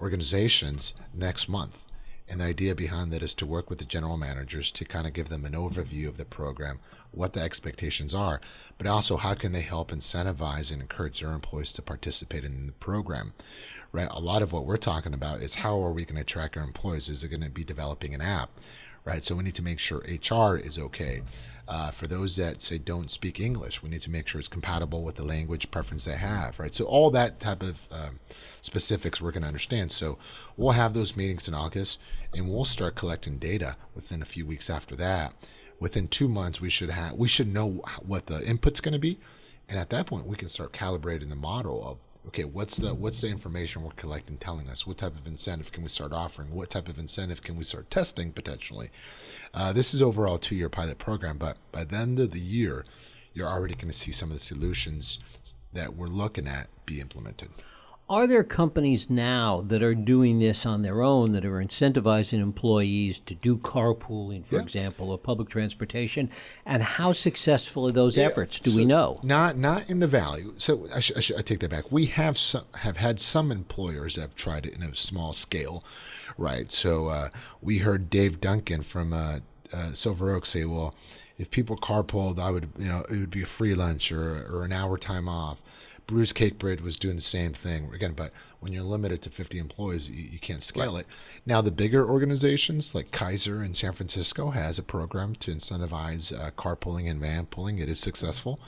organizations 0.00 0.94
next 1.14 1.48
month. 1.48 1.84
And 2.28 2.40
the 2.40 2.46
idea 2.46 2.74
behind 2.74 3.12
that 3.12 3.22
is 3.22 3.34
to 3.34 3.46
work 3.46 3.68
with 3.68 3.78
the 3.78 3.84
general 3.84 4.16
managers 4.16 4.70
to 4.72 4.84
kind 4.84 5.06
of 5.06 5.12
give 5.12 5.28
them 5.28 5.44
an 5.44 5.52
overview 5.52 6.08
of 6.08 6.16
the 6.16 6.24
program, 6.24 6.80
what 7.10 7.34
the 7.34 7.40
expectations 7.40 8.14
are, 8.14 8.40
but 8.78 8.86
also 8.86 9.16
how 9.16 9.34
can 9.34 9.52
they 9.52 9.60
help 9.60 9.90
incentivize 9.90 10.72
and 10.72 10.80
encourage 10.80 11.20
their 11.20 11.32
employees 11.32 11.72
to 11.74 11.82
participate 11.82 12.44
in 12.44 12.66
the 12.66 12.72
program. 12.72 13.34
Right? 13.92 14.08
A 14.10 14.20
lot 14.20 14.42
of 14.42 14.52
what 14.52 14.64
we're 14.64 14.76
talking 14.76 15.14
about 15.14 15.40
is 15.40 15.56
how 15.56 15.80
are 15.80 15.92
we 15.92 16.04
going 16.04 16.16
to 16.16 16.24
track 16.24 16.56
our 16.56 16.64
employees? 16.64 17.08
Is 17.08 17.22
it 17.22 17.28
going 17.28 17.44
to 17.44 17.50
be 17.50 17.62
developing 17.62 18.14
an 18.14 18.20
app? 18.20 18.50
Right? 19.04 19.22
So 19.22 19.34
we 19.34 19.44
need 19.44 19.54
to 19.56 19.62
make 19.62 19.78
sure 19.78 19.98
HR 19.98 20.56
is 20.56 20.78
okay. 20.78 21.22
Uh, 21.66 21.90
for 21.90 22.06
those 22.06 22.36
that 22.36 22.60
say 22.60 22.76
don't 22.76 23.10
speak 23.10 23.40
English, 23.40 23.82
we 23.82 23.88
need 23.88 24.02
to 24.02 24.10
make 24.10 24.28
sure 24.28 24.38
it's 24.38 24.48
compatible 24.48 25.02
with 25.02 25.14
the 25.14 25.24
language 25.24 25.70
preference 25.70 26.04
they 26.04 26.16
have, 26.16 26.58
right? 26.58 26.74
So 26.74 26.84
all 26.84 27.10
that 27.12 27.40
type 27.40 27.62
of 27.62 27.88
um, 27.90 28.20
specifics 28.60 29.20
we're 29.20 29.30
going 29.30 29.42
to 29.42 29.48
understand. 29.48 29.90
So 29.90 30.18
we'll 30.58 30.72
have 30.72 30.92
those 30.92 31.16
meetings 31.16 31.48
in 31.48 31.54
August, 31.54 32.00
and 32.34 32.50
we'll 32.50 32.66
start 32.66 32.96
collecting 32.96 33.38
data 33.38 33.76
within 33.94 34.20
a 34.20 34.26
few 34.26 34.44
weeks 34.44 34.68
after 34.68 34.94
that. 34.96 35.32
Within 35.80 36.06
two 36.06 36.28
months, 36.28 36.60
we 36.60 36.68
should 36.68 36.90
have 36.90 37.14
we 37.14 37.28
should 37.28 37.48
know 37.52 37.82
what 38.04 38.26
the 38.26 38.46
input's 38.46 38.80
going 38.80 38.92
to 38.92 38.98
be, 38.98 39.18
and 39.68 39.78
at 39.78 39.90
that 39.90 40.06
point, 40.06 40.26
we 40.26 40.36
can 40.36 40.48
start 40.48 40.72
calibrating 40.72 41.30
the 41.30 41.36
model 41.36 41.82
of 41.86 41.98
okay, 42.28 42.44
what's 42.44 42.76
the 42.76 42.94
what's 42.94 43.20
the 43.20 43.28
information 43.28 43.82
we're 43.82 43.90
collecting 43.92 44.36
telling 44.36 44.68
us? 44.68 44.86
What 44.86 44.98
type 44.98 45.18
of 45.18 45.26
incentive 45.26 45.72
can 45.72 45.82
we 45.82 45.88
start 45.88 46.12
offering? 46.12 46.50
What 46.50 46.70
type 46.70 46.88
of 46.88 46.98
incentive 46.98 47.42
can 47.42 47.56
we 47.56 47.64
start 47.64 47.90
testing 47.90 48.32
potentially? 48.32 48.90
Uh, 49.52 49.72
this 49.72 49.94
is 49.94 50.02
overall 50.02 50.36
a 50.36 50.40
two-year 50.40 50.68
pilot 50.68 50.98
program, 50.98 51.38
but 51.38 51.56
by 51.72 51.84
the 51.84 51.96
end 51.96 52.18
of 52.18 52.30
the 52.30 52.40
year, 52.40 52.84
you're 53.32 53.48
already 53.48 53.74
going 53.74 53.88
to 53.88 53.94
see 53.94 54.12
some 54.12 54.30
of 54.30 54.36
the 54.36 54.42
solutions 54.42 55.18
that 55.72 55.96
we're 55.96 56.06
looking 56.06 56.46
at 56.46 56.68
be 56.86 57.00
implemented. 57.00 57.48
Are 58.08 58.26
there 58.26 58.44
companies 58.44 59.08
now 59.08 59.62
that 59.68 59.82
are 59.82 59.94
doing 59.94 60.38
this 60.38 60.66
on 60.66 60.82
their 60.82 61.02
own 61.02 61.32
that 61.32 61.44
are 61.46 61.54
incentivizing 61.64 62.38
employees 62.40 63.18
to 63.20 63.34
do 63.34 63.56
carpooling, 63.56 64.44
for 64.44 64.56
Yeah. 64.56 64.60
example, 64.60 65.10
or 65.10 65.16
public 65.16 65.48
transportation? 65.48 66.28
And 66.66 66.82
how 66.82 67.12
successful 67.12 67.86
are 67.86 67.90
those 67.90 68.18
efforts? 68.18 68.60
Do 68.60 68.76
we 68.76 68.84
know? 68.84 69.18
Not 69.22 69.56
not 69.56 69.88
in 69.88 70.00
the 70.00 70.06
valley. 70.06 70.44
So 70.58 70.86
I, 70.94 71.00
sh- 71.00 71.12
I, 71.16 71.20
sh- 71.20 71.32
I 71.38 71.40
take 71.40 71.60
that 71.60 71.70
back. 71.70 71.90
We 71.90 72.04
have 72.06 72.36
some 72.36 72.64
have 72.80 72.98
had 72.98 73.20
some 73.20 73.50
employers 73.50 74.16
that 74.16 74.20
have 74.20 74.34
tried 74.34 74.66
it 74.66 74.74
in 74.74 74.82
a 74.82 74.94
small 74.94 75.32
scale, 75.32 75.82
right? 76.36 76.70
So 76.70 77.06
uh, 77.06 77.30
we 77.62 77.78
heard 77.78 78.10
Dave 78.10 78.38
Duncan 78.38 78.82
from 78.82 79.14
uh, 79.14 79.38
uh, 79.72 79.92
Silver 79.94 80.30
Oak 80.34 80.44
say, 80.44 80.66
"Well, 80.66 80.94
if 81.38 81.50
people 81.50 81.74
carpooled, 81.78 82.38
I 82.38 82.50
would 82.50 82.68
you 82.78 82.86
know 82.88 83.00
it 83.10 83.18
would 83.18 83.30
be 83.30 83.42
a 83.42 83.46
free 83.46 83.74
lunch 83.74 84.12
or 84.12 84.46
or 84.54 84.64
an 84.66 84.72
hour 84.72 84.98
time 84.98 85.26
off." 85.26 85.62
Bruce 86.06 86.32
Cakebread 86.32 86.80
was 86.80 86.98
doing 86.98 87.16
the 87.16 87.22
same 87.22 87.52
thing 87.52 87.90
again, 87.94 88.12
but 88.12 88.30
when 88.60 88.72
you're 88.72 88.82
limited 88.82 89.22
to 89.22 89.30
50 89.30 89.58
employees, 89.58 90.10
you, 90.10 90.28
you 90.32 90.38
can't 90.38 90.62
scale 90.62 90.94
right. 90.94 91.00
it. 91.00 91.06
Now, 91.46 91.60
the 91.60 91.70
bigger 91.70 92.08
organizations 92.08 92.94
like 92.94 93.10
Kaiser 93.10 93.62
in 93.62 93.74
San 93.74 93.92
Francisco 93.92 94.50
has 94.50 94.78
a 94.78 94.82
program 94.82 95.34
to 95.36 95.50
incentivize 95.50 96.32
uh, 96.38 96.50
carpooling 96.52 97.10
and 97.10 97.22
vanpooling. 97.22 97.80
It 97.80 97.88
is 97.88 97.98
successful. 97.98 98.60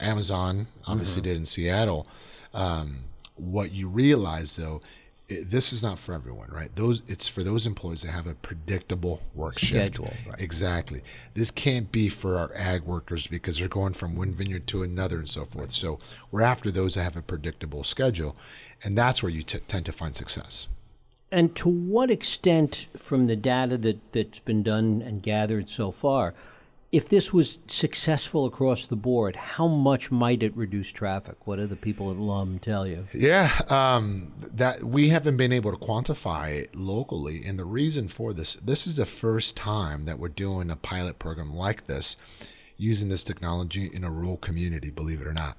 Amazon 0.00 0.68
obviously 0.86 1.20
mm-hmm. 1.20 1.30
did 1.30 1.36
in 1.38 1.46
Seattle. 1.46 2.06
Um, 2.54 3.04
what 3.36 3.72
you 3.72 3.88
realize 3.88 4.56
though 4.56 4.80
it, 5.28 5.50
this 5.50 5.72
is 5.72 5.82
not 5.82 5.98
for 5.98 6.14
everyone, 6.14 6.50
right? 6.50 6.74
Those 6.74 7.02
it's 7.06 7.28
for 7.28 7.42
those 7.42 7.66
employees 7.66 8.02
that 8.02 8.10
have 8.10 8.26
a 8.26 8.34
predictable 8.34 9.22
work 9.34 9.58
schedule. 9.58 10.06
Shift. 10.06 10.26
Right. 10.26 10.40
Exactly. 10.42 11.02
This 11.34 11.50
can't 11.50 11.92
be 11.92 12.08
for 12.08 12.36
our 12.36 12.50
ag 12.54 12.82
workers 12.82 13.26
because 13.26 13.58
they're 13.58 13.68
going 13.68 13.92
from 13.92 14.16
one 14.16 14.32
vineyard 14.32 14.66
to 14.68 14.82
another 14.82 15.18
and 15.18 15.28
so 15.28 15.44
forth. 15.44 15.72
So 15.72 15.98
we're 16.30 16.42
after 16.42 16.70
those 16.70 16.94
that 16.94 17.02
have 17.02 17.16
a 17.16 17.22
predictable 17.22 17.84
schedule, 17.84 18.36
and 18.82 18.96
that's 18.96 19.22
where 19.22 19.30
you 19.30 19.42
t- 19.42 19.58
tend 19.68 19.86
to 19.86 19.92
find 19.92 20.16
success. 20.16 20.66
And 21.30 21.54
to 21.56 21.68
what 21.68 22.10
extent, 22.10 22.86
from 22.96 23.26
the 23.26 23.36
data 23.36 23.76
that 23.78 24.12
that's 24.12 24.38
been 24.38 24.62
done 24.62 25.02
and 25.02 25.22
gathered 25.22 25.68
so 25.68 25.90
far, 25.90 26.32
if 26.90 27.08
this 27.08 27.32
was 27.32 27.58
successful 27.66 28.46
across 28.46 28.86
the 28.86 28.96
board, 28.96 29.36
how 29.36 29.66
much 29.66 30.10
might 30.10 30.42
it 30.42 30.56
reduce 30.56 30.90
traffic? 30.90 31.46
What 31.46 31.56
do 31.56 31.66
the 31.66 31.76
people 31.76 32.10
at 32.10 32.16
Luum 32.16 32.58
tell 32.58 32.86
you? 32.86 33.06
Yeah, 33.12 33.50
um, 33.68 34.32
that 34.54 34.82
we 34.82 35.10
haven't 35.10 35.36
been 35.36 35.52
able 35.52 35.70
to 35.70 35.76
quantify 35.76 36.54
it 36.54 36.74
locally, 36.74 37.42
and 37.44 37.58
the 37.58 37.66
reason 37.66 38.08
for 38.08 38.32
this, 38.32 38.54
this 38.56 38.86
is 38.86 38.96
the 38.96 39.04
first 39.04 39.54
time 39.54 40.06
that 40.06 40.18
we're 40.18 40.28
doing 40.28 40.70
a 40.70 40.76
pilot 40.76 41.18
program 41.18 41.54
like 41.54 41.86
this, 41.86 42.16
using 42.78 43.10
this 43.10 43.24
technology 43.24 43.90
in 43.92 44.02
a 44.02 44.10
rural 44.10 44.38
community. 44.38 44.88
Believe 44.88 45.20
it 45.20 45.26
or 45.26 45.34
not. 45.34 45.58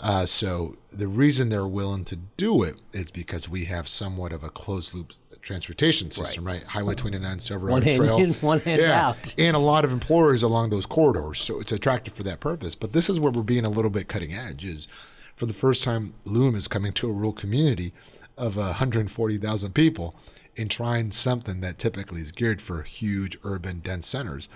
Uh, 0.00 0.24
so 0.24 0.76
the 0.90 1.08
reason 1.08 1.48
they're 1.48 1.66
willing 1.66 2.04
to 2.04 2.16
do 2.16 2.62
it 2.62 2.80
is 2.92 3.10
because 3.10 3.48
we 3.48 3.66
have 3.66 3.88
somewhat 3.88 4.32
of 4.32 4.42
a 4.42 4.48
closed 4.48 4.94
loop 4.94 5.12
transportation 5.42 6.10
system, 6.10 6.44
right? 6.44 6.60
right? 6.60 6.62
Highway 6.64 6.94
29, 6.94 7.38
Silverado 7.40 7.96
Trail. 7.96 8.16
In, 8.18 8.32
one 8.34 8.60
hand 8.60 8.80
yeah. 8.80 9.08
out. 9.08 9.34
And 9.36 9.54
a 9.54 9.60
lot 9.60 9.84
of 9.84 9.92
employers 9.92 10.42
along 10.42 10.70
those 10.70 10.86
corridors. 10.86 11.40
So 11.40 11.60
it's 11.60 11.72
attractive 11.72 12.14
for 12.14 12.22
that 12.22 12.40
purpose. 12.40 12.74
But 12.74 12.92
this 12.92 13.10
is 13.10 13.20
where 13.20 13.32
we're 13.32 13.42
being 13.42 13.64
a 13.64 13.70
little 13.70 13.90
bit 13.90 14.08
cutting 14.08 14.32
edge 14.32 14.64
is 14.64 14.88
for 15.36 15.46
the 15.46 15.52
first 15.52 15.82
time, 15.82 16.14
Luum 16.24 16.54
is 16.54 16.68
coming 16.68 16.92
to 16.94 17.10
a 17.10 17.12
rural 17.12 17.32
community 17.32 17.92
of 18.38 18.56
140,000 18.56 19.74
people 19.74 20.14
and 20.56 20.70
trying 20.70 21.10
something 21.10 21.60
that 21.60 21.78
typically 21.78 22.20
is 22.20 22.32
geared 22.32 22.60
for 22.60 22.82
huge 22.82 23.36
urban 23.44 23.80
dense 23.80 24.06
centers. 24.06 24.48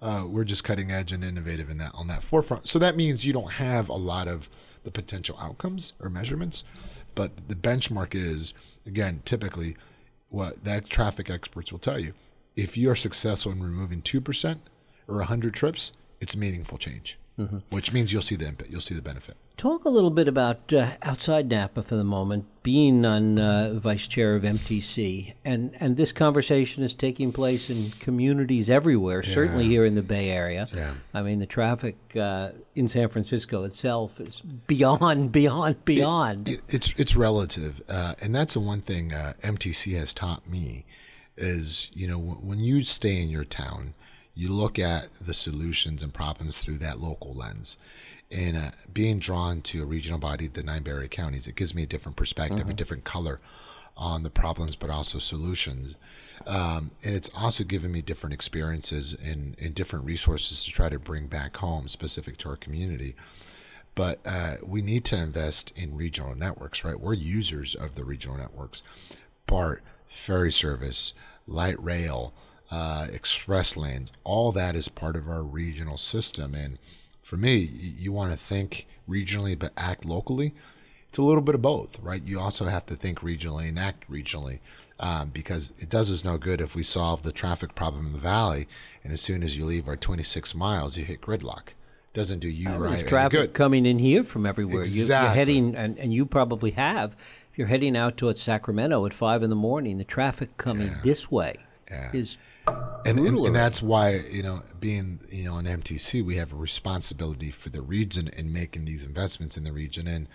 Uh, 0.00 0.24
we're 0.26 0.44
just 0.44 0.64
cutting 0.64 0.90
edge 0.90 1.12
and 1.12 1.22
innovative 1.22 1.70
in 1.70 1.78
that 1.78 1.92
on 1.94 2.08
that 2.08 2.24
forefront. 2.24 2.66
So 2.66 2.78
that 2.80 2.96
means 2.96 3.24
you 3.24 3.32
don't 3.32 3.52
have 3.52 3.88
a 3.88 3.94
lot 3.94 4.26
of 4.26 4.48
the 4.82 4.90
potential 4.90 5.36
outcomes 5.40 5.92
or 6.00 6.10
measurements, 6.10 6.64
but 7.14 7.48
the 7.48 7.54
benchmark 7.54 8.14
is 8.14 8.52
again 8.84 9.22
typically 9.24 9.76
what 10.32 10.64
that 10.64 10.88
traffic 10.88 11.30
experts 11.30 11.70
will 11.70 11.78
tell 11.78 11.98
you. 11.98 12.14
If 12.56 12.76
you 12.76 12.90
are 12.90 12.96
successful 12.96 13.52
in 13.52 13.62
removing 13.62 14.02
2% 14.02 14.56
or 15.06 15.16
100 15.16 15.54
trips, 15.54 15.92
it's 16.20 16.36
meaningful 16.36 16.78
change, 16.78 17.18
mm-hmm. 17.38 17.58
which 17.70 17.92
means 17.92 18.12
you'll 18.12 18.22
see 18.22 18.36
the 18.36 18.46
impact, 18.46 18.70
you'll 18.70 18.80
see 18.80 18.94
the 18.94 19.02
benefit. 19.02 19.36
Talk 19.56 19.84
a 19.84 19.88
little 19.88 20.10
bit 20.10 20.28
about 20.28 20.72
uh, 20.72 20.92
outside 21.02 21.48
Napa 21.48 21.82
for 21.82 21.94
the 21.94 22.04
moment, 22.04 22.46
being 22.62 23.04
on 23.04 23.38
uh, 23.38 23.74
vice 23.74 24.08
chair 24.08 24.34
of 24.34 24.42
MTC, 24.42 25.34
and 25.44 25.76
and 25.78 25.96
this 25.96 26.10
conversation 26.12 26.82
is 26.82 26.94
taking 26.94 27.32
place 27.32 27.70
in 27.70 27.90
communities 28.00 28.70
everywhere. 28.70 29.22
Yeah. 29.24 29.34
Certainly 29.34 29.66
here 29.66 29.84
in 29.84 29.94
the 29.94 30.02
Bay 30.02 30.30
Area. 30.30 30.66
Yeah. 30.74 30.94
I 31.14 31.22
mean, 31.22 31.38
the 31.38 31.46
traffic 31.46 31.96
uh, 32.16 32.50
in 32.74 32.88
San 32.88 33.08
Francisco 33.08 33.64
itself 33.64 34.20
is 34.20 34.40
beyond, 34.40 35.32
beyond, 35.32 35.84
beyond. 35.84 36.48
It, 36.48 36.52
it, 36.52 36.62
it's 36.68 36.94
it's 36.96 37.14
relative, 37.14 37.82
uh, 37.88 38.14
and 38.22 38.34
that's 38.34 38.54
the 38.54 38.60
one 38.60 38.80
thing 38.80 39.12
uh, 39.12 39.34
MTC 39.42 39.96
has 39.96 40.12
taught 40.12 40.48
me 40.48 40.86
is 41.36 41.90
you 41.94 42.08
know 42.08 42.18
when 42.18 42.58
you 42.58 42.82
stay 42.82 43.22
in 43.22 43.28
your 43.28 43.44
town, 43.44 43.94
you 44.34 44.50
look 44.50 44.78
at 44.78 45.08
the 45.20 45.34
solutions 45.34 46.02
and 46.02 46.12
problems 46.12 46.60
through 46.60 46.78
that 46.78 46.98
local 46.98 47.34
lens 47.34 47.76
and 48.32 48.56
uh, 48.56 48.70
being 48.92 49.18
drawn 49.18 49.60
to 49.60 49.82
a 49.82 49.86
regional 49.86 50.18
body, 50.18 50.46
the 50.46 50.62
nine 50.62 50.82
Area 50.86 51.08
counties, 51.08 51.46
it 51.46 51.54
gives 51.54 51.74
me 51.74 51.82
a 51.82 51.86
different 51.86 52.16
perspective, 52.16 52.60
mm-hmm. 52.60 52.70
a 52.70 52.74
different 52.74 53.04
color 53.04 53.40
on 53.96 54.22
the 54.22 54.30
problems, 54.30 54.74
but 54.74 54.88
also 54.88 55.18
solutions. 55.18 55.96
Um, 56.46 56.92
and 57.04 57.14
it's 57.14 57.30
also 57.36 57.62
given 57.62 57.92
me 57.92 58.00
different 58.00 58.32
experiences 58.32 59.14
and, 59.22 59.54
and 59.60 59.74
different 59.74 60.06
resources 60.06 60.64
to 60.64 60.70
try 60.70 60.88
to 60.88 60.98
bring 60.98 61.26
back 61.26 61.56
home 61.58 61.88
specific 61.88 62.38
to 62.38 62.48
our 62.48 62.56
community. 62.56 63.14
But 63.94 64.20
uh, 64.24 64.56
we 64.64 64.80
need 64.80 65.04
to 65.06 65.16
invest 65.16 65.70
in 65.76 65.94
regional 65.94 66.34
networks, 66.34 66.82
right? 66.84 66.98
We're 66.98 67.12
users 67.12 67.74
of 67.74 67.94
the 67.94 68.04
regional 68.04 68.38
networks. 68.38 68.82
BART, 69.46 69.82
ferry 70.08 70.50
service, 70.50 71.12
light 71.46 71.80
rail, 71.82 72.32
uh, 72.72 73.06
express 73.12 73.76
lanes, 73.76 74.10
all 74.24 74.50
that 74.52 74.74
is 74.74 74.88
part 74.88 75.14
of 75.14 75.28
our 75.28 75.42
regional 75.42 75.98
system. 75.98 76.54
And 76.54 76.78
for 77.20 77.36
me, 77.36 77.56
you 77.58 78.12
want 78.12 78.32
to 78.32 78.38
think 78.38 78.86
regionally 79.06 79.58
but 79.58 79.72
act 79.76 80.06
locally. 80.06 80.54
It's 81.10 81.18
a 81.18 81.22
little 81.22 81.42
bit 81.42 81.54
of 81.54 81.60
both, 81.60 82.00
right? 82.00 82.22
You 82.22 82.40
also 82.40 82.64
have 82.64 82.86
to 82.86 82.94
think 82.94 83.20
regionally 83.20 83.68
and 83.68 83.78
act 83.78 84.10
regionally 84.10 84.60
um, 84.98 85.28
because 85.28 85.74
it 85.78 85.90
does 85.90 86.10
us 86.10 86.24
no 86.24 86.38
good 86.38 86.62
if 86.62 86.74
we 86.74 86.82
solve 86.82 87.22
the 87.24 87.32
traffic 87.32 87.74
problem 87.74 88.06
in 88.06 88.12
the 88.14 88.18
valley 88.18 88.66
and 89.04 89.12
as 89.12 89.20
soon 89.20 89.42
as 89.42 89.58
you 89.58 89.66
leave 89.66 89.86
our 89.86 89.96
26 89.96 90.54
miles, 90.54 90.96
you 90.96 91.04
hit 91.04 91.20
gridlock. 91.20 91.68
It 91.68 92.14
doesn't 92.14 92.38
do 92.38 92.48
you 92.48 92.70
uh, 92.70 92.78
right. 92.78 92.96
There's 92.96 93.02
traffic 93.02 93.52
coming 93.52 93.84
in 93.84 93.98
here 93.98 94.24
from 94.24 94.46
everywhere. 94.46 94.80
Exactly. 94.80 95.26
You're 95.26 95.34
heading, 95.34 95.76
and, 95.76 95.98
and 95.98 96.14
you 96.14 96.24
probably 96.24 96.70
have, 96.70 97.16
if 97.52 97.58
you're 97.58 97.66
heading 97.66 97.98
out 97.98 98.16
towards 98.16 98.40
Sacramento 98.40 99.04
at 99.04 99.12
5 99.12 99.42
in 99.42 99.50
the 99.50 99.56
morning, 99.56 99.98
the 99.98 100.04
traffic 100.04 100.56
coming 100.56 100.86
yeah. 100.86 101.00
this 101.02 101.30
way 101.30 101.56
yeah. 101.90 102.08
is 102.14 102.38
and, 103.04 103.18
and, 103.18 103.38
and, 103.38 103.54
that's 103.54 103.82
why 103.82 104.22
you 104.30 104.42
know 104.42 104.62
being 104.80 105.20
you 105.30 105.44
know 105.44 105.56
an 105.56 105.66
MTC 105.66 106.24
we 106.24 106.36
have 106.36 106.52
a 106.52 106.56
responsibility 106.56 107.50
for 107.50 107.68
the 107.68 107.82
region 107.82 108.30
and 108.36 108.52
making 108.52 108.84
these 108.84 109.04
investments 109.04 109.56
in 109.56 109.64
the 109.64 109.72
region. 109.72 110.06
And 110.06 110.28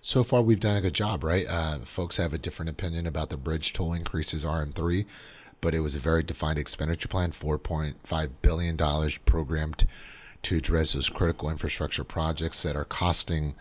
so 0.00 0.22
far 0.22 0.42
we've 0.42 0.60
done 0.60 0.76
a 0.76 0.80
good 0.80 0.94
job 0.94 1.24
right? 1.24 1.46
Uh, 1.48 1.80
folks 1.80 2.16
have 2.16 2.32
a 2.32 2.38
different 2.38 2.70
opinion 2.70 3.06
about 3.06 3.30
the 3.30 3.36
bridge 3.36 3.72
toll 3.72 3.92
increases 3.92 4.44
RM3 4.44 5.06
but 5.60 5.74
it 5.74 5.80
was 5.80 5.94
a 5.94 5.98
very 5.98 6.22
defined 6.22 6.58
expenditure 6.58 7.08
plan 7.08 7.32
4.5 7.32 8.30
billion 8.42 8.76
dollars 8.76 9.18
programmed 9.18 9.86
to 10.42 10.56
address 10.56 10.92
those 10.92 11.08
critical 11.08 11.50
infrastructure 11.50 12.04
projects 12.04 12.62
that 12.62 12.76
are 12.76 12.84
costing 12.84 13.54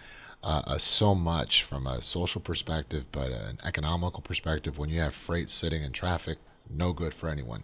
uh, 0.44 0.62
us 0.68 0.84
so 0.84 1.16
much 1.16 1.64
from 1.64 1.88
a 1.88 2.02
social 2.02 2.40
perspective 2.40 3.06
but 3.12 3.32
an 3.32 3.58
economical 3.66 4.22
perspective. 4.22 4.78
When 4.78 4.90
you 4.90 5.02
have 5.02 5.14
freight 5.14 5.50
sitting 5.50 5.84
in 5.84 5.92
traffic 5.92 6.38
no 6.70 6.94
good 6.94 7.14
for 7.14 7.30
anyone, 7.30 7.64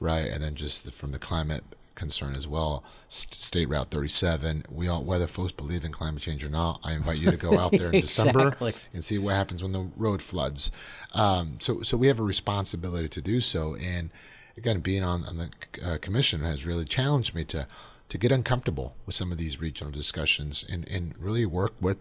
right? 0.00 0.26
And 0.26 0.42
then 0.42 0.54
just 0.54 0.84
the, 0.84 0.92
from 0.92 1.10
the 1.10 1.18
climate 1.18 1.64
concern 1.98 2.34
as 2.34 2.46
well. 2.46 2.84
State 3.08 3.68
Route 3.68 3.90
37. 3.90 4.64
We 4.70 4.88
all, 4.88 5.02
whether 5.02 5.26
folks 5.26 5.52
believe 5.52 5.84
in 5.84 5.92
climate 5.92 6.22
change 6.22 6.44
or 6.44 6.48
not, 6.48 6.80
I 6.84 6.94
invite 6.94 7.18
you 7.18 7.30
to 7.30 7.36
go 7.36 7.58
out 7.58 7.72
there 7.72 7.88
in 7.88 7.94
exactly. 7.96 8.50
December 8.70 8.72
and 8.94 9.04
see 9.04 9.18
what 9.18 9.34
happens 9.34 9.62
when 9.62 9.72
the 9.72 9.90
road 9.96 10.22
floods. 10.22 10.70
Um, 11.12 11.58
so, 11.60 11.82
so 11.82 11.96
we 11.96 12.06
have 12.06 12.20
a 12.20 12.24
responsibility 12.24 13.08
to 13.08 13.20
do 13.20 13.40
so. 13.40 13.74
And 13.74 14.10
again, 14.56 14.80
being 14.80 15.02
on, 15.02 15.24
on 15.24 15.38
the 15.38 15.50
uh, 15.84 15.98
commission 15.98 16.40
has 16.42 16.64
really 16.64 16.84
challenged 16.84 17.34
me 17.34 17.44
to 17.44 17.66
to 18.08 18.18
get 18.18 18.32
uncomfortable 18.32 18.96
with 19.04 19.14
some 19.14 19.30
of 19.30 19.38
these 19.38 19.60
regional 19.60 19.92
discussions 19.92 20.64
and, 20.68 20.88
and 20.88 21.14
really 21.18 21.44
work 21.44 21.74
with 21.80 21.98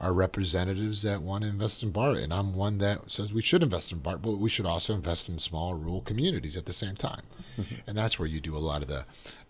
our 0.00 0.14
representatives 0.14 1.02
that 1.02 1.20
want 1.20 1.44
to 1.44 1.50
invest 1.50 1.82
in 1.82 1.90
BART. 1.90 2.16
And 2.16 2.32
I'm 2.32 2.54
one 2.54 2.78
that 2.78 3.10
says 3.10 3.32
we 3.32 3.42
should 3.42 3.62
invest 3.62 3.92
in 3.92 3.98
BART, 3.98 4.22
but 4.22 4.32
we 4.32 4.48
should 4.48 4.64
also 4.64 4.94
invest 4.94 5.28
in 5.28 5.38
small 5.38 5.74
rural 5.74 6.00
communities 6.00 6.56
at 6.56 6.64
the 6.64 6.72
same 6.72 6.96
time. 6.96 7.22
Mm-hmm. 7.58 7.74
And 7.86 7.98
that's 7.98 8.18
where 8.18 8.28
you 8.28 8.40
do 8.40 8.56
a 8.56 8.58
lot 8.58 8.82
of 8.82 8.88
the, 8.88 9.04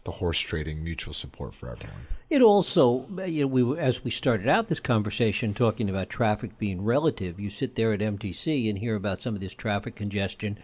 the 0.04 0.12
horse 0.12 0.38
trading 0.40 0.82
mutual 0.82 1.12
support 1.12 1.54
for 1.54 1.68
everyone. 1.68 2.06
It 2.30 2.42
also, 2.42 3.06
you 3.26 3.42
know, 3.42 3.46
we 3.48 3.78
as 3.78 4.02
we 4.02 4.10
started 4.10 4.48
out 4.48 4.68
this 4.68 4.80
conversation 4.80 5.52
talking 5.52 5.90
about 5.90 6.08
traffic 6.08 6.58
being 6.58 6.82
relative, 6.82 7.38
you 7.38 7.50
sit 7.50 7.74
there 7.74 7.92
at 7.92 8.00
MTC 8.00 8.68
and 8.70 8.78
hear 8.78 8.96
about 8.96 9.20
some 9.20 9.34
of 9.34 9.40
this 9.40 9.54
traffic 9.54 9.94
congestion 9.94 10.58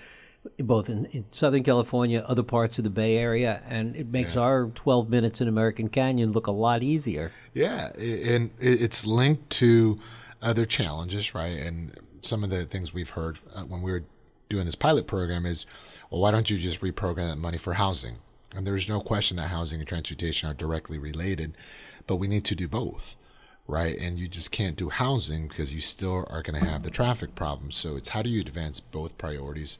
both 0.59 0.88
in, 0.88 1.06
in, 1.06 1.24
Southern 1.30 1.62
California, 1.62 2.24
other 2.26 2.42
parts 2.42 2.78
of 2.78 2.85
the 2.85 2.90
Bay 2.90 3.16
Area, 3.16 3.62
and 3.68 3.96
it 3.96 4.09
makes 4.09 4.35
yeah. 4.35 4.42
our 4.42 4.66
12 4.66 5.09
minutes 5.09 5.40
in 5.40 5.48
American 5.48 5.88
Canyon 5.88 6.32
look 6.32 6.46
a 6.46 6.52
lot 6.52 6.82
easier. 6.82 7.32
Yeah, 7.54 7.92
and 7.98 8.50
it's 8.59 9.06
linked 9.06 9.50
to 9.50 9.98
other 10.42 10.64
challenges, 10.64 11.35
right? 11.35 11.56
And 11.59 11.98
some 12.20 12.44
of 12.44 12.50
the 12.50 12.64
things 12.64 12.92
we've 12.92 13.11
heard 13.11 13.38
uh, 13.54 13.62
when 13.62 13.82
we 13.82 13.90
were 13.90 14.04
doing 14.48 14.66
this 14.66 14.74
pilot 14.74 15.06
program 15.06 15.46
is, 15.46 15.66
well, 16.11 16.20
why 16.20 16.30
don't 16.30 16.48
you 16.48 16.59
just 16.59 16.80
reprogram 16.80 17.28
that 17.28 17.38
money 17.38 17.59
for 17.59 17.74
housing? 17.74 18.16
And 18.54 18.66
there's 18.66 18.88
no 18.88 19.00
question 19.00 19.37
that 19.38 19.48
housing 19.48 19.80
and 19.80 19.88
transportation 19.88 20.48
are 20.48 20.54
directly 20.54 20.98
related, 20.98 21.56
but 22.06 22.16
we 22.16 22.28
need 22.28 22.44
to 22.44 22.54
do 22.54 22.68
both 22.68 23.16
right? 23.68 23.96
And 23.98 24.18
you 24.18 24.29
just 24.29 24.52
can't 24.52 24.76
do 24.76 24.88
housing 24.88 25.48
because 25.48 25.72
you 25.72 25.81
still 25.81 26.26
are 26.31 26.42
going 26.42 26.61
to 26.61 26.68
have 26.68 26.83
the 26.83 26.90
traffic 26.90 27.35
problems. 27.35 27.74
So 27.74 27.96
it's 27.96 28.11
how 28.11 28.22
do 28.22 28.31
you 28.31 28.40
advance 28.40 28.81
both 28.81 29.18
priorities 29.18 29.79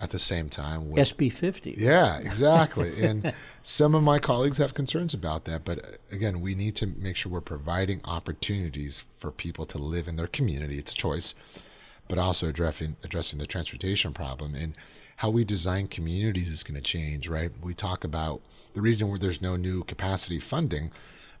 at 0.00 0.10
the 0.10 0.18
same 0.18 0.48
time? 0.48 0.90
With, 0.90 1.02
SB 1.02 1.32
50. 1.32 1.74
Yeah, 1.76 2.18
exactly. 2.20 3.04
and 3.04 3.32
some 3.62 3.94
of 3.94 4.02
my 4.02 4.18
colleagues 4.18 4.58
have 4.58 4.74
concerns 4.74 5.14
about 5.14 5.44
that. 5.46 5.64
But 5.64 5.78
uh, 5.78 5.88
again, 6.12 6.40
we 6.40 6.54
need 6.54 6.76
to 6.76 6.86
make 6.86 7.16
sure 7.16 7.32
we're 7.32 7.40
providing 7.40 8.00
opportunities 8.04 9.04
for 9.18 9.30
people 9.30 9.66
to 9.66 9.78
live 9.78 10.06
in 10.06 10.16
their 10.16 10.28
community. 10.28 10.78
It's 10.78 10.92
a 10.92 10.96
choice, 10.96 11.34
but 12.08 12.18
also 12.18 12.48
addressing, 12.48 12.96
addressing 13.02 13.40
the 13.40 13.46
transportation 13.46 14.12
problem. 14.12 14.54
And 14.54 14.74
how 15.16 15.30
we 15.30 15.44
design 15.44 15.88
communities 15.88 16.48
is 16.48 16.62
going 16.62 16.76
to 16.76 16.82
change, 16.82 17.28
right? 17.28 17.50
We 17.62 17.74
talk 17.74 18.04
about 18.04 18.40
the 18.74 18.80
reason 18.80 19.08
where 19.08 19.18
there's 19.18 19.40
no 19.40 19.56
new 19.56 19.84
capacity 19.84 20.40
funding 20.40 20.90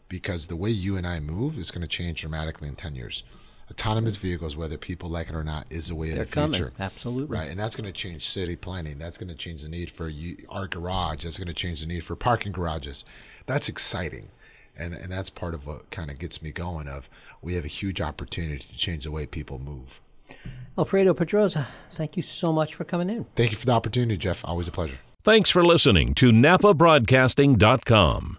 because 0.08 0.46
the 0.46 0.56
way 0.56 0.70
you 0.70 0.96
and 0.96 1.06
I 1.06 1.20
move 1.20 1.58
is 1.58 1.70
going 1.70 1.82
to 1.82 1.88
change 1.88 2.20
dramatically 2.20 2.68
in 2.68 2.76
10 2.76 2.94
years. 2.94 3.22
Autonomous 3.70 4.16
vehicles, 4.16 4.56
whether 4.56 4.76
people 4.76 5.08
like 5.08 5.30
it 5.30 5.34
or 5.34 5.42
not, 5.42 5.66
is 5.70 5.88
the 5.88 5.94
way 5.94 6.10
They're 6.10 6.22
of 6.22 6.30
the 6.30 6.42
future. 6.42 6.70
Coming. 6.70 6.80
Absolutely. 6.80 7.36
Right. 7.36 7.50
And 7.50 7.58
that's 7.58 7.76
going 7.76 7.86
to 7.86 7.92
change 7.92 8.28
city 8.28 8.56
planning. 8.56 8.98
That's 8.98 9.16
going 9.16 9.30
to 9.30 9.34
change 9.34 9.62
the 9.62 9.68
need 9.68 9.90
for 9.90 10.08
you, 10.08 10.36
our 10.50 10.68
garage. 10.68 11.24
That's 11.24 11.38
going 11.38 11.48
to 11.48 11.54
change 11.54 11.80
the 11.80 11.86
need 11.86 12.04
for 12.04 12.14
parking 12.14 12.52
garages. 12.52 13.04
That's 13.46 13.70
exciting. 13.70 14.28
And, 14.76 14.92
and 14.92 15.10
that's 15.10 15.30
part 15.30 15.54
of 15.54 15.66
what 15.66 15.90
kind 15.90 16.10
of 16.10 16.18
gets 16.18 16.42
me 16.42 16.50
going 16.50 16.88
of 16.88 17.08
we 17.40 17.54
have 17.54 17.64
a 17.64 17.68
huge 17.68 18.00
opportunity 18.00 18.58
to 18.58 18.76
change 18.76 19.04
the 19.04 19.10
way 19.10 19.24
people 19.24 19.58
move. 19.58 20.00
Alfredo 20.76 21.14
Pedroza, 21.14 21.66
thank 21.90 22.16
you 22.16 22.22
so 22.22 22.52
much 22.52 22.74
for 22.74 22.84
coming 22.84 23.08
in. 23.08 23.24
Thank 23.36 23.52
you 23.52 23.56
for 23.56 23.66
the 23.66 23.72
opportunity, 23.72 24.16
Jeff. 24.16 24.44
Always 24.44 24.68
a 24.68 24.72
pleasure. 24.72 24.98
Thanks 25.22 25.48
for 25.48 25.64
listening 25.64 26.12
to 26.14 26.32
NapaBroadcasting.com. 26.32 28.38